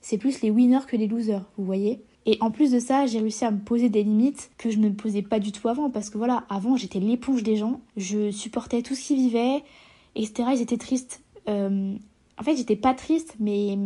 c'est 0.00 0.18
plus 0.18 0.42
les 0.42 0.50
winners 0.50 0.86
que 0.88 0.96
les 0.96 1.06
losers, 1.06 1.44
vous 1.56 1.64
voyez 1.64 2.00
et 2.26 2.38
en 2.40 2.50
plus 2.50 2.70
de 2.70 2.78
ça, 2.78 3.06
j'ai 3.06 3.18
réussi 3.18 3.44
à 3.44 3.50
me 3.50 3.58
poser 3.58 3.90
des 3.90 4.02
limites 4.02 4.50
que 4.56 4.70
je 4.70 4.78
ne 4.78 4.88
me 4.88 4.94
posais 4.94 5.22
pas 5.22 5.40
du 5.40 5.52
tout 5.52 5.68
avant. 5.68 5.90
Parce 5.90 6.08
que 6.08 6.18
voilà, 6.18 6.44
avant, 6.48 6.76
j'étais 6.76 7.00
l'éponge 7.00 7.42
des 7.42 7.56
gens. 7.56 7.80
Je 7.96 8.30
supportais 8.30 8.82
tout 8.82 8.94
ce 8.94 9.02
qui 9.02 9.14
vivait, 9.14 9.62
etc. 10.14 10.48
Ils 10.54 10.62
étaient 10.62 10.78
tristes. 10.78 11.22
Euh, 11.48 11.94
en 12.38 12.42
fait, 12.42 12.56
j'étais 12.56 12.76
pas 12.76 12.94
triste, 12.94 13.36
mais 13.38 13.76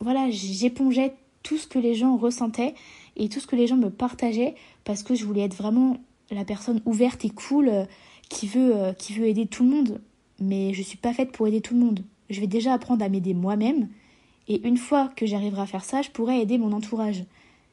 voilà, 0.00 0.30
j'épongeais 0.30 1.14
tout 1.42 1.58
ce 1.58 1.66
que 1.66 1.78
les 1.78 1.94
gens 1.94 2.16
ressentaient 2.16 2.74
et 3.16 3.28
tout 3.28 3.40
ce 3.40 3.46
que 3.46 3.56
les 3.56 3.66
gens 3.66 3.76
me 3.76 3.90
partageaient 3.90 4.54
parce 4.84 5.02
que 5.02 5.14
je 5.14 5.26
voulais 5.26 5.42
être 5.42 5.54
vraiment 5.54 5.98
la 6.30 6.44
personne 6.44 6.80
ouverte 6.86 7.24
et 7.26 7.30
cool 7.30 7.68
euh, 7.68 7.84
qui 8.30 8.46
veut, 8.46 8.74
euh, 8.74 8.92
qui 8.94 9.12
veut 9.12 9.26
aider 9.26 9.46
tout 9.46 9.62
le 9.62 9.68
monde 9.68 10.00
mais 10.44 10.74
je 10.74 10.82
suis 10.82 10.98
pas 10.98 11.12
faite 11.12 11.32
pour 11.32 11.46
aider 11.46 11.60
tout 11.60 11.74
le 11.74 11.80
monde. 11.80 12.04
Je 12.30 12.40
vais 12.40 12.46
déjà 12.46 12.72
apprendre 12.72 13.04
à 13.04 13.08
m'aider 13.08 13.34
moi-même, 13.34 13.88
et 14.48 14.66
une 14.66 14.76
fois 14.76 15.10
que 15.16 15.26
j'arriverai 15.26 15.62
à 15.62 15.66
faire 15.66 15.84
ça, 15.84 16.02
je 16.02 16.10
pourrai 16.10 16.40
aider 16.40 16.58
mon 16.58 16.72
entourage. 16.72 17.24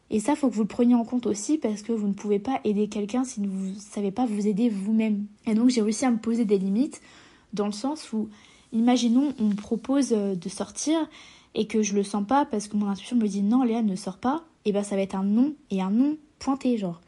Et 0.09 0.19
ça, 0.19 0.35
faut 0.35 0.49
que 0.49 0.55
vous 0.55 0.63
le 0.63 0.67
preniez 0.67 0.95
en 0.95 1.05
compte 1.05 1.25
aussi 1.25 1.57
parce 1.57 1.81
que 1.81 1.93
vous 1.93 2.07
ne 2.07 2.13
pouvez 2.13 2.39
pas 2.39 2.59
aider 2.65 2.89
quelqu'un 2.89 3.23
si 3.23 3.45
vous 3.45 3.67
ne 3.67 3.79
savez 3.79 4.11
pas 4.11 4.25
vous 4.25 4.45
aider 4.45 4.69
vous-même. 4.69 5.25
Et 5.47 5.53
donc 5.53 5.69
j'ai 5.69 5.81
réussi 5.81 6.05
à 6.05 6.11
me 6.11 6.17
poser 6.17 6.43
des 6.43 6.57
limites 6.57 7.01
dans 7.53 7.65
le 7.65 7.71
sens 7.71 8.11
où, 8.11 8.29
imaginons, 8.73 9.33
on 9.39 9.45
me 9.45 9.55
propose 9.55 10.09
de 10.09 10.49
sortir 10.49 10.97
et 11.55 11.65
que 11.65 11.81
je 11.81 11.95
le 11.95 12.03
sens 12.03 12.25
pas 12.27 12.45
parce 12.45 12.67
que 12.67 12.75
mon 12.75 12.87
intuition 12.87 13.15
me 13.15 13.27
dit 13.27 13.41
non, 13.41 13.63
Léa 13.63 13.81
ne 13.81 13.95
sort 13.95 14.17
pas, 14.17 14.43
et 14.65 14.71
ben 14.71 14.83
ça 14.83 14.95
va 14.95 15.01
être 15.01 15.15
un 15.15 15.23
non 15.23 15.53
et 15.69 15.81
un 15.81 15.91
non 15.91 16.17
pointé, 16.39 16.77
genre. 16.77 17.01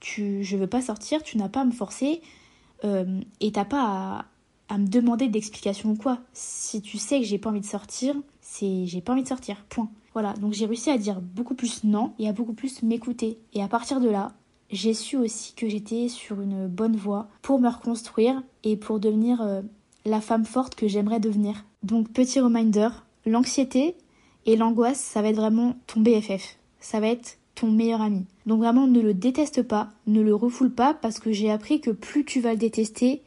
Tu, 0.00 0.44
je 0.44 0.56
veux 0.56 0.66
pas 0.66 0.82
sortir, 0.82 1.22
tu 1.22 1.38
n'as 1.38 1.48
pas 1.48 1.62
à 1.62 1.64
me 1.64 1.72
forcer 1.72 2.20
euh, 2.84 3.20
et 3.40 3.52
t'as 3.52 3.64
pas 3.64 3.82
à, 3.82 4.24
à 4.68 4.78
me 4.78 4.86
demander 4.86 5.28
d'explications 5.28 5.90
ou 5.90 5.96
quoi. 5.96 6.18
Si 6.32 6.80
tu 6.80 6.98
sais 6.98 7.20
que 7.20 7.26
j'ai 7.26 7.38
pas 7.38 7.50
envie 7.50 7.60
de 7.60 7.66
sortir, 7.66 8.14
c'est 8.40 8.86
j'ai 8.86 9.00
pas 9.00 9.12
envie 9.12 9.22
de 9.22 9.28
sortir. 9.28 9.64
Point. 9.68 9.90
Voilà, 10.12 10.32
donc 10.34 10.52
j'ai 10.52 10.66
réussi 10.66 10.90
à 10.90 10.98
dire 10.98 11.20
beaucoup 11.20 11.54
plus 11.54 11.84
non 11.84 12.12
et 12.18 12.28
à 12.28 12.32
beaucoup 12.32 12.52
plus 12.52 12.82
m'écouter. 12.82 13.38
Et 13.52 13.62
à 13.62 13.68
partir 13.68 14.00
de 14.00 14.08
là, 14.08 14.32
j'ai 14.70 14.94
su 14.94 15.16
aussi 15.16 15.54
que 15.54 15.68
j'étais 15.68 16.08
sur 16.08 16.40
une 16.40 16.68
bonne 16.68 16.96
voie 16.96 17.28
pour 17.42 17.60
me 17.60 17.68
reconstruire 17.68 18.42
et 18.62 18.76
pour 18.76 19.00
devenir 19.00 19.42
euh, 19.42 19.62
la 20.04 20.20
femme 20.20 20.44
forte 20.44 20.74
que 20.74 20.88
j'aimerais 20.88 21.20
devenir. 21.20 21.64
Donc 21.82 22.10
petit 22.12 22.40
reminder, 22.40 22.88
l'anxiété 23.26 23.96
et 24.46 24.56
l'angoisse, 24.56 25.00
ça 25.00 25.22
va 25.22 25.28
être 25.28 25.36
vraiment 25.36 25.76
ton 25.86 26.00
BFF. 26.00 26.58
Ça 26.80 27.00
va 27.00 27.08
être 27.08 27.38
ton 27.54 27.70
meilleur 27.70 28.02
ami. 28.02 28.24
Donc 28.46 28.58
vraiment 28.58 28.86
ne 28.86 29.00
le 29.00 29.14
déteste 29.14 29.62
pas, 29.62 29.90
ne 30.06 30.20
le 30.20 30.34
refoule 30.34 30.72
pas 30.72 30.94
parce 30.94 31.18
que 31.18 31.32
j'ai 31.32 31.50
appris 31.50 31.80
que 31.80 31.90
plus 31.90 32.24
tu 32.24 32.40
vas 32.40 32.52
le 32.52 32.58
détester, 32.58 33.22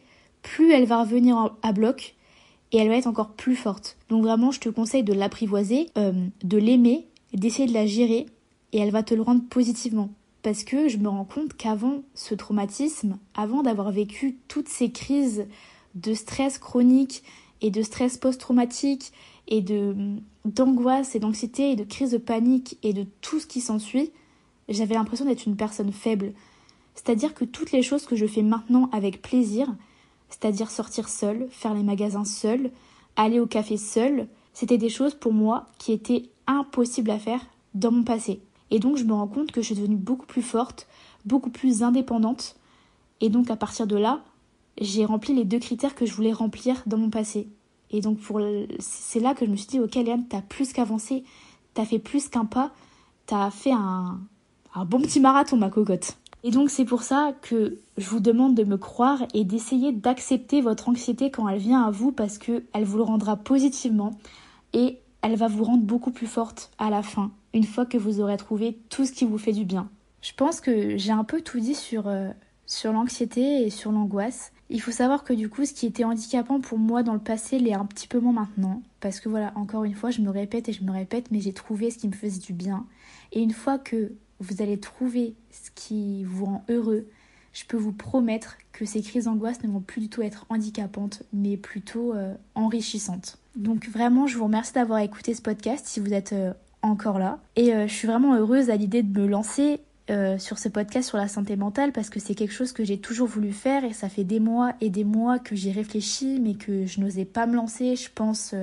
plus 0.48 0.72
elle 0.72 0.86
va 0.86 1.02
revenir 1.02 1.56
à 1.62 1.74
bloc 1.74 2.16
et 2.72 2.78
elle 2.78 2.88
va 2.88 2.96
être 2.96 3.08
encore 3.08 3.32
plus 3.32 3.56
forte. 3.56 3.98
Donc 4.10 4.24
vraiment, 4.24 4.52
je 4.52 4.60
te 4.60 4.70
conseille 4.70 5.04
de 5.04 5.14
l'apprivoiser, 5.14 5.88
euh, 5.98 6.28
de 6.44 6.58
l'aimer, 6.58 7.06
d'essayer 7.34 7.68
de 7.68 7.74
la 7.74 7.86
gérer 7.86 8.26
et 8.72 8.80
elle 8.80 8.92
va 8.92 9.04
te 9.04 9.14
le 9.14 9.22
rendre 9.22 9.44
positivement. 9.50 10.10
Parce 10.44 10.64
que 10.64 10.88
je 10.88 10.98
me 10.98 11.10
rends 11.10 11.26
compte 11.26 11.54
qu'avant 11.54 12.04
ce 12.14 12.34
traumatisme, 12.34 13.18
avant 13.36 13.62
d'avoir 13.62 13.92
vécu 13.92 14.38
toutes 14.48 14.70
ces 14.70 14.90
crises 14.90 15.46
de 15.96 16.14
stress 16.14 16.58
chronique 16.58 17.24
et 17.62 17.70
de 17.70 17.82
stress 17.82 18.18
post-traumatique 18.18 19.12
et 19.48 19.62
de 19.62 19.96
d'angoisse 20.46 21.14
et 21.14 21.20
d'anxiété 21.20 21.72
et 21.72 21.76
de 21.76 21.84
crise 21.84 22.12
de 22.12 22.18
panique 22.18 22.78
et 22.84 22.94
de 22.94 23.06
tout 23.20 23.42
ce 23.42 23.48
qui 23.48 23.60
s'ensuit, 23.60 24.12
j'avais 24.70 24.96
l'impression 24.96 25.26
d'être 25.26 25.46
une 25.46 25.58
personne 25.58 25.92
faible. 25.92 26.32
C'est-à-dire 26.96 27.34
que 27.34 27.44
toutes 27.44 27.74
les 27.74 27.82
choses 27.82 28.06
que 28.06 28.16
je 28.16 28.26
fais 28.26 28.44
maintenant 28.44 28.90
avec 28.94 29.22
plaisir, 29.22 29.76
c'est-à-dire 30.30 30.70
sortir 30.70 31.10
seul, 31.10 31.48
faire 31.50 31.74
les 31.74 31.84
magasins 31.84 32.26
seul, 32.26 32.72
aller 33.16 33.40
au 33.40 33.48
café 33.48 33.78
seul, 33.78 34.28
c'était 34.54 34.78
des 34.78 34.90
choses 34.90 35.14
pour 35.14 35.34
moi 35.34 35.68
qui 35.78 35.92
étaient 35.92 36.30
impossibles 36.48 37.12
à 37.12 37.20
faire 37.20 37.42
dans 37.74 37.92
mon 37.92 38.04
passé. 38.04 38.42
Et 38.72 38.80
donc 38.80 38.98
je 38.98 39.04
me 39.04 39.14
rends 39.14 39.28
compte 39.28 39.52
que 39.52 39.62
je 39.62 39.68
suis 39.68 39.76
devenue 39.76 39.96
beaucoup 39.96 40.26
plus 40.26 40.42
forte, 40.42 40.88
beaucoup 41.26 41.50
plus 41.50 41.84
indépendante. 41.84 42.56
Et 43.22 43.30
donc 43.30 43.50
à 43.50 43.56
partir 43.56 43.88
de 43.88 43.96
là, 43.96 44.24
j'ai 44.80 45.06
rempli 45.06 45.34
les 45.34 45.46
deux 45.46 45.60
critères 45.60 45.96
que 45.96 46.06
je 46.06 46.14
voulais 46.14 46.34
remplir 46.34 46.84
dans 46.86 46.98
mon 46.98 47.10
passé. 47.10 47.48
Et 47.92 48.02
donc 48.02 48.20
pour 48.20 48.42
c'est 48.80 49.20
là 49.20 49.34
que 49.34 49.46
je 49.46 49.52
me 49.52 49.56
suis 49.56 49.68
dit 49.68 49.80
ok 49.80 49.96
Léane, 49.96 50.28
t'as 50.28 50.42
plus 50.42 50.74
qu'avancé, 50.74 51.24
t'as 51.74 51.86
fait 51.86 52.00
plus 52.00 52.28
qu'un 52.28 52.46
pas, 52.46 52.72
t'as 53.26 53.50
fait 53.50 53.72
un, 53.72 54.20
un 54.76 54.86
bon 54.86 55.00
petit 55.02 55.20
marathon 55.20 55.58
ma 55.58 55.70
cocotte. 55.70 56.18
Et 56.44 56.52
donc 56.52 56.70
c'est 56.70 56.86
pour 56.86 57.04
ça 57.04 57.34
que 57.42 57.80
je 57.98 58.10
vous 58.10 58.20
demande 58.20 58.56
de 58.56 58.64
me 58.64 58.78
croire 58.78 59.26
et 59.34 59.44
d'essayer 59.44 59.92
d'accepter 59.92 60.62
votre 60.62 60.90
anxiété 60.90 61.32
quand 61.32 61.48
elle 61.50 61.60
vient 61.60 61.84
à 61.84 61.92
vous 61.92 62.12
parce 62.12 62.38
que 62.38 62.64
elle 62.74 62.86
vous 62.86 62.98
le 62.98 63.04
rendra 63.04 63.36
positivement 63.38 64.12
et 64.74 65.00
elle 65.22 65.36
va 65.36 65.48
vous 65.48 65.64
rendre 65.64 65.84
beaucoup 65.84 66.12
plus 66.12 66.28
forte 66.28 66.72
à 66.78 66.90
la 66.90 67.02
fin, 67.02 67.32
une 67.54 67.64
fois 67.64 67.86
que 67.86 67.98
vous 67.98 68.22
aurez 68.22 68.38
trouvé 68.38 68.78
tout 68.90 69.06
ce 69.06 69.12
qui 69.12 69.26
vous 69.26 69.38
fait 69.38 69.52
du 69.52 69.66
bien. 69.66 69.90
Je 70.22 70.34
pense 70.34 70.62
que 70.62 70.98
j'ai 70.98 71.12
un 71.12 71.24
peu 71.24 71.42
tout 71.42 71.60
dit 71.60 71.76
sur, 71.76 72.08
euh, 72.08 72.30
sur 72.66 72.94
l'anxiété 72.94 73.64
et 73.64 73.70
sur 73.70 73.92
l'angoisse. 73.92 74.52
Il 74.70 74.82
faut 74.82 74.92
savoir 74.92 75.24
que 75.24 75.34
du 75.34 75.50
coup, 75.50 75.66
ce 75.66 75.74
qui 75.74 75.86
était 75.86 76.04
handicapant 76.04 76.60
pour 76.60 76.78
moi 76.78 77.04
dans 77.04 77.14
le 77.14 77.20
passé 77.20 77.60
l'est 77.60 77.74
un 77.74 77.86
petit 77.86 78.08
peu 78.08 78.20
moins 78.20 78.34
maintenant. 78.34 78.82
Parce 79.00 79.20
que 79.20 79.30
voilà, 79.30 79.54
encore 79.56 79.86
une 79.86 79.96
fois, 79.96 80.12
je 80.12 80.22
me 80.22 80.30
répète 80.30 80.68
et 80.70 80.74
je 80.74 80.84
me 80.84 80.92
répète, 80.92 81.32
mais 81.32 81.40
j'ai 81.40 81.54
trouvé 81.54 81.90
ce 81.90 81.98
qui 81.98 82.08
me 82.08 82.14
faisait 82.14 82.40
du 82.40 82.54
bien. 82.54 82.86
Et 83.32 83.42
une 83.42 83.54
fois 83.54 83.78
que 83.78 84.12
vous 84.40 84.62
allez 84.62 84.80
trouver 84.80 85.34
ce 85.52 85.70
qui 85.74 86.24
vous 86.24 86.46
rend 86.46 86.64
heureux, 86.70 87.08
je 87.58 87.66
peux 87.66 87.78
vous 87.78 87.92
promettre 87.92 88.58
que 88.72 88.86
ces 88.86 89.02
crises 89.02 89.26
d'angoisse 89.26 89.64
ne 89.64 89.70
vont 89.70 89.80
plus 89.80 90.00
du 90.00 90.10
tout 90.10 90.22
être 90.22 90.46
handicapantes, 90.50 91.24
mais 91.34 91.58
plutôt 91.58 92.14
euh, 92.14 92.36
enrichissantes. 92.54 93.40
Donc 93.56 93.88
vraiment, 93.90 94.28
je 94.28 94.38
vous 94.38 94.44
remercie 94.44 94.74
d'avoir 94.74 95.00
écouté 95.00 95.34
ce 95.34 95.42
podcast 95.42 95.88
si 95.88 96.00
vous 96.00 96.14
êtes 96.14 96.34
euh, 96.34 96.54
encore 96.84 97.18
là. 97.18 97.40
Et 97.56 97.74
euh, 97.74 97.88
je 97.88 97.94
suis 97.94 98.08
vraiment 98.08 98.36
heureuse 98.36 98.70
à 98.70 98.76
l'idée 98.76 99.02
de 99.02 99.20
me 99.20 99.28
lancer 99.28 99.82
sur 100.38 100.58
ce 100.58 100.70
podcast 100.70 101.10
sur 101.10 101.18
la 101.18 101.28
santé 101.28 101.58
mentale 101.58 101.92
parce 101.92 102.10
que 102.10 102.22
c'est 102.22 102.34
quelque 102.34 102.54
chose 102.54 102.72
que 102.72 102.86
j'ai 102.86 102.98
toujours 102.98 103.28
voulu 103.28 103.52
faire 103.52 103.84
et 103.84 103.92
ça 103.92 104.08
fait 104.08 104.24
des 104.24 104.40
mois 104.40 104.72
et 104.80 104.90
des 104.90 105.04
mois 105.04 105.38
que 105.38 105.54
j'y 105.54 105.70
réfléchis 105.70 106.40
mais 106.42 106.54
que 106.54 106.86
je 106.86 107.02
n'osais 107.02 107.26
pas 107.26 107.46
me 107.46 107.58
lancer, 107.58 107.98
je 107.98 108.08
pense 108.16 108.56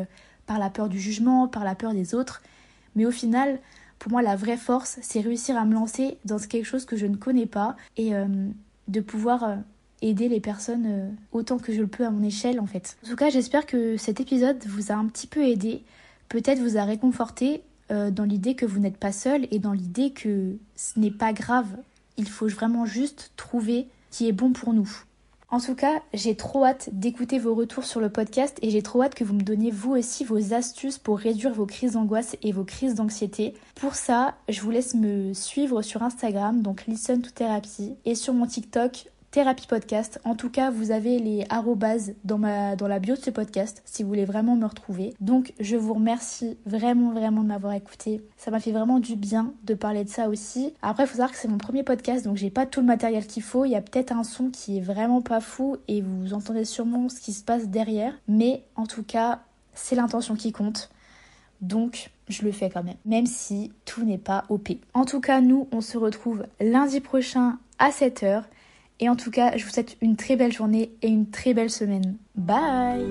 par 0.47 0.59
la 0.59 0.71
peur 0.71 0.89
du 0.89 0.99
jugement, 0.99 1.47
par 1.47 1.63
la 1.63 1.75
peur 1.75 1.93
des 1.93 2.15
autres. 2.15 2.41
Mais 2.97 3.05
au 3.05 3.11
final, 3.11 3.59
pour 4.05 4.13
moi, 4.13 4.21
la 4.21 4.37
vraie 4.37 4.59
force, 4.59 4.99
c'est 5.01 5.23
réussir 5.23 5.57
à 5.57 5.65
me 5.65 5.73
lancer 5.73 6.19
dans 6.27 6.37
quelque 6.37 6.67
chose 6.67 6.85
que 6.85 6.95
je 6.95 7.07
ne 7.07 7.17
connais 7.17 7.47
pas 7.47 7.75
et 7.97 8.15
euh, 8.15 8.27
de 8.87 9.01
pouvoir 9.01 9.45
euh, 9.45 9.57
aider 10.03 10.29
les 10.29 10.41
personnes 10.41 10.85
euh, 10.87 11.09
autant 11.33 11.57
que 11.57 11.73
je 11.73 11.81
le 11.81 11.87
peux 11.87 12.05
à 12.05 12.11
mon 12.11 12.23
échelle 12.23 12.61
en 12.61 12.67
fait. 12.67 12.99
En 13.03 13.09
tout 13.09 13.17
cas, 13.17 13.31
j'espère 13.31 13.65
que 13.65 13.97
cet 13.97 14.21
épisode 14.21 14.63
vous 14.67 14.93
a 14.93 14.95
un 14.95 15.07
petit 15.07 15.27
peu 15.27 15.43
aidé, 15.43 15.83
peut-être 16.29 16.59
vous 16.59 16.77
a 16.77 16.85
réconforté 16.85 17.63
dans 17.89 18.25
l'idée 18.25 18.55
que 18.55 18.67
vous 18.67 18.79
n'êtes 18.79 18.99
pas 18.99 19.13
seul 19.13 19.47
et 19.51 19.59
dans 19.59 19.73
l'idée 19.73 20.11
que 20.11 20.57
ce 20.77 20.99
n'est 20.99 21.11
pas 21.11 21.33
grave. 21.33 21.69
Il 22.19 22.29
faut 22.29 22.49
vraiment 22.49 22.85
juste 22.85 23.33
trouver 23.37 23.87
qui 24.11 24.29
est 24.29 24.33
bon 24.33 24.53
pour 24.53 24.75
nous. 24.75 24.91
En 25.55 25.61
tout 25.61 25.77
cas, 25.77 26.03
j'ai 26.13 26.35
trop 26.35 26.65
hâte 26.65 26.89
d'écouter 26.91 27.39
vos 27.39 27.55
retours 27.55 27.85
sur 27.85 28.01
le 28.01 28.09
podcast 28.09 28.59
et 28.61 28.71
j'ai 28.71 28.83
trop 28.83 29.05
hâte 29.05 29.15
que 29.15 29.23
vous 29.23 29.35
me 29.35 29.43
donniez 29.43 29.71
vous 29.71 29.93
aussi 29.93 30.25
vos 30.25 30.53
astuces 30.53 30.99
pour 30.99 31.17
réduire 31.17 31.55
vos 31.55 31.65
crises 31.65 31.93
d'angoisse 31.93 32.37
et 32.43 32.51
vos 32.51 32.65
crises 32.65 32.97
d'anxiété. 32.97 33.55
Pour 33.77 33.95
ça, 33.95 34.35
je 34.49 34.61
vous 34.63 34.73
laisse 34.73 34.97
me 34.97 35.33
suivre 35.33 35.81
sur 35.83 36.03
Instagram, 36.03 36.61
donc 36.61 36.89
Listen 36.89 37.23
to 37.23 37.31
Therapy, 37.31 37.95
et 38.05 38.17
sur 38.17 38.35
mon 38.35 38.49
TikTok, 38.49 39.07
Thérapie 39.35 39.67
Podcast. 39.67 40.21
En 40.23 40.37
tout 40.37 40.49
cas, 40.49 40.71
vous 40.71 40.93
avez 40.93 41.19
les 41.19 41.45
arrobases 41.49 42.15
dans, 42.23 42.39
dans 42.77 42.87
la 42.87 43.01
bio 43.01 43.17
de 43.17 43.21
ce 43.21 43.31
podcast 43.31 43.83
si 43.85 44.05
vous 44.05 44.09
voulez 44.09 44.25
vraiment 44.25 44.55
me 44.55 44.65
retrouver. 44.65 45.13
Donc, 45.19 45.55
je 45.59 45.75
vous 45.75 45.95
remercie 45.95 46.57
vraiment, 46.67 47.11
vraiment 47.11 47.43
de 47.43 47.49
m'avoir 47.49 47.73
écouté. 47.73 48.23
Ça 48.37 48.53
m'a 48.53 48.61
fait 48.61 48.71
vraiment 48.71 49.01
du 49.01 49.17
bien 49.17 49.53
de 49.65 49.75
parler 49.75 50.05
de 50.05 50.09
ça 50.09 50.29
aussi. 50.29 50.73
Après, 50.83 51.03
il 51.03 51.07
faut 51.09 51.17
savoir 51.17 51.33
que 51.33 51.37
c'est 51.37 51.49
mon 51.49 51.59
premier 51.59 51.83
podcast, 51.83 52.25
donc 52.25 52.37
j'ai 52.37 52.51
pas 52.51 52.65
tout 52.65 52.79
le 52.79 52.87
matériel 52.87 53.27
qu'il 53.27 53.43
faut. 53.43 53.65
Il 53.65 53.73
y 53.73 53.75
a 53.75 53.81
peut-être 53.81 54.13
un 54.13 54.23
son 54.23 54.51
qui 54.51 54.79
est 54.79 54.81
vraiment 54.81 55.21
pas 55.21 55.41
fou 55.41 55.79
et 55.89 56.01
vous 56.01 56.33
entendez 56.33 56.65
sûrement 56.65 57.09
ce 57.09 57.19
qui 57.19 57.33
se 57.33 57.43
passe 57.43 57.67
derrière. 57.67 58.15
Mais 58.29 58.63
en 58.77 58.87
tout 58.87 59.03
cas, 59.03 59.41
c'est 59.73 59.97
l'intention 59.97 60.37
qui 60.37 60.53
compte. 60.53 60.91
Donc, 61.61 62.13
je 62.29 62.43
le 62.43 62.53
fais 62.53 62.71
quand 62.71 62.85
même, 62.85 62.99
même 63.05 63.27
si 63.27 63.73
tout 63.85 64.05
n'est 64.05 64.17
pas 64.17 64.45
OP. 64.49 64.69
En 64.93 65.05
tout 65.05 65.21
cas, 65.21 65.41
nous, 65.41 65.67
on 65.73 65.81
se 65.81 65.99
retrouve 65.99 66.47
lundi 66.61 67.01
prochain 67.01 67.59
à 67.81 67.91
7h. 67.91 68.45
Et 69.05 69.09
en 69.11 69.17
tout 69.17 69.31
cas, 69.31 69.55
je 69.59 69.65
vous 69.67 69.71
souhaite 69.71 69.99
une 70.01 70.17
très 70.17 70.35
belle 70.35 70.55
journée 70.55 70.93
et 71.03 71.09
une 71.09 71.29
très 71.29 71.53
belle 71.53 71.69
semaine. 71.69 72.17
Bye 72.37 73.05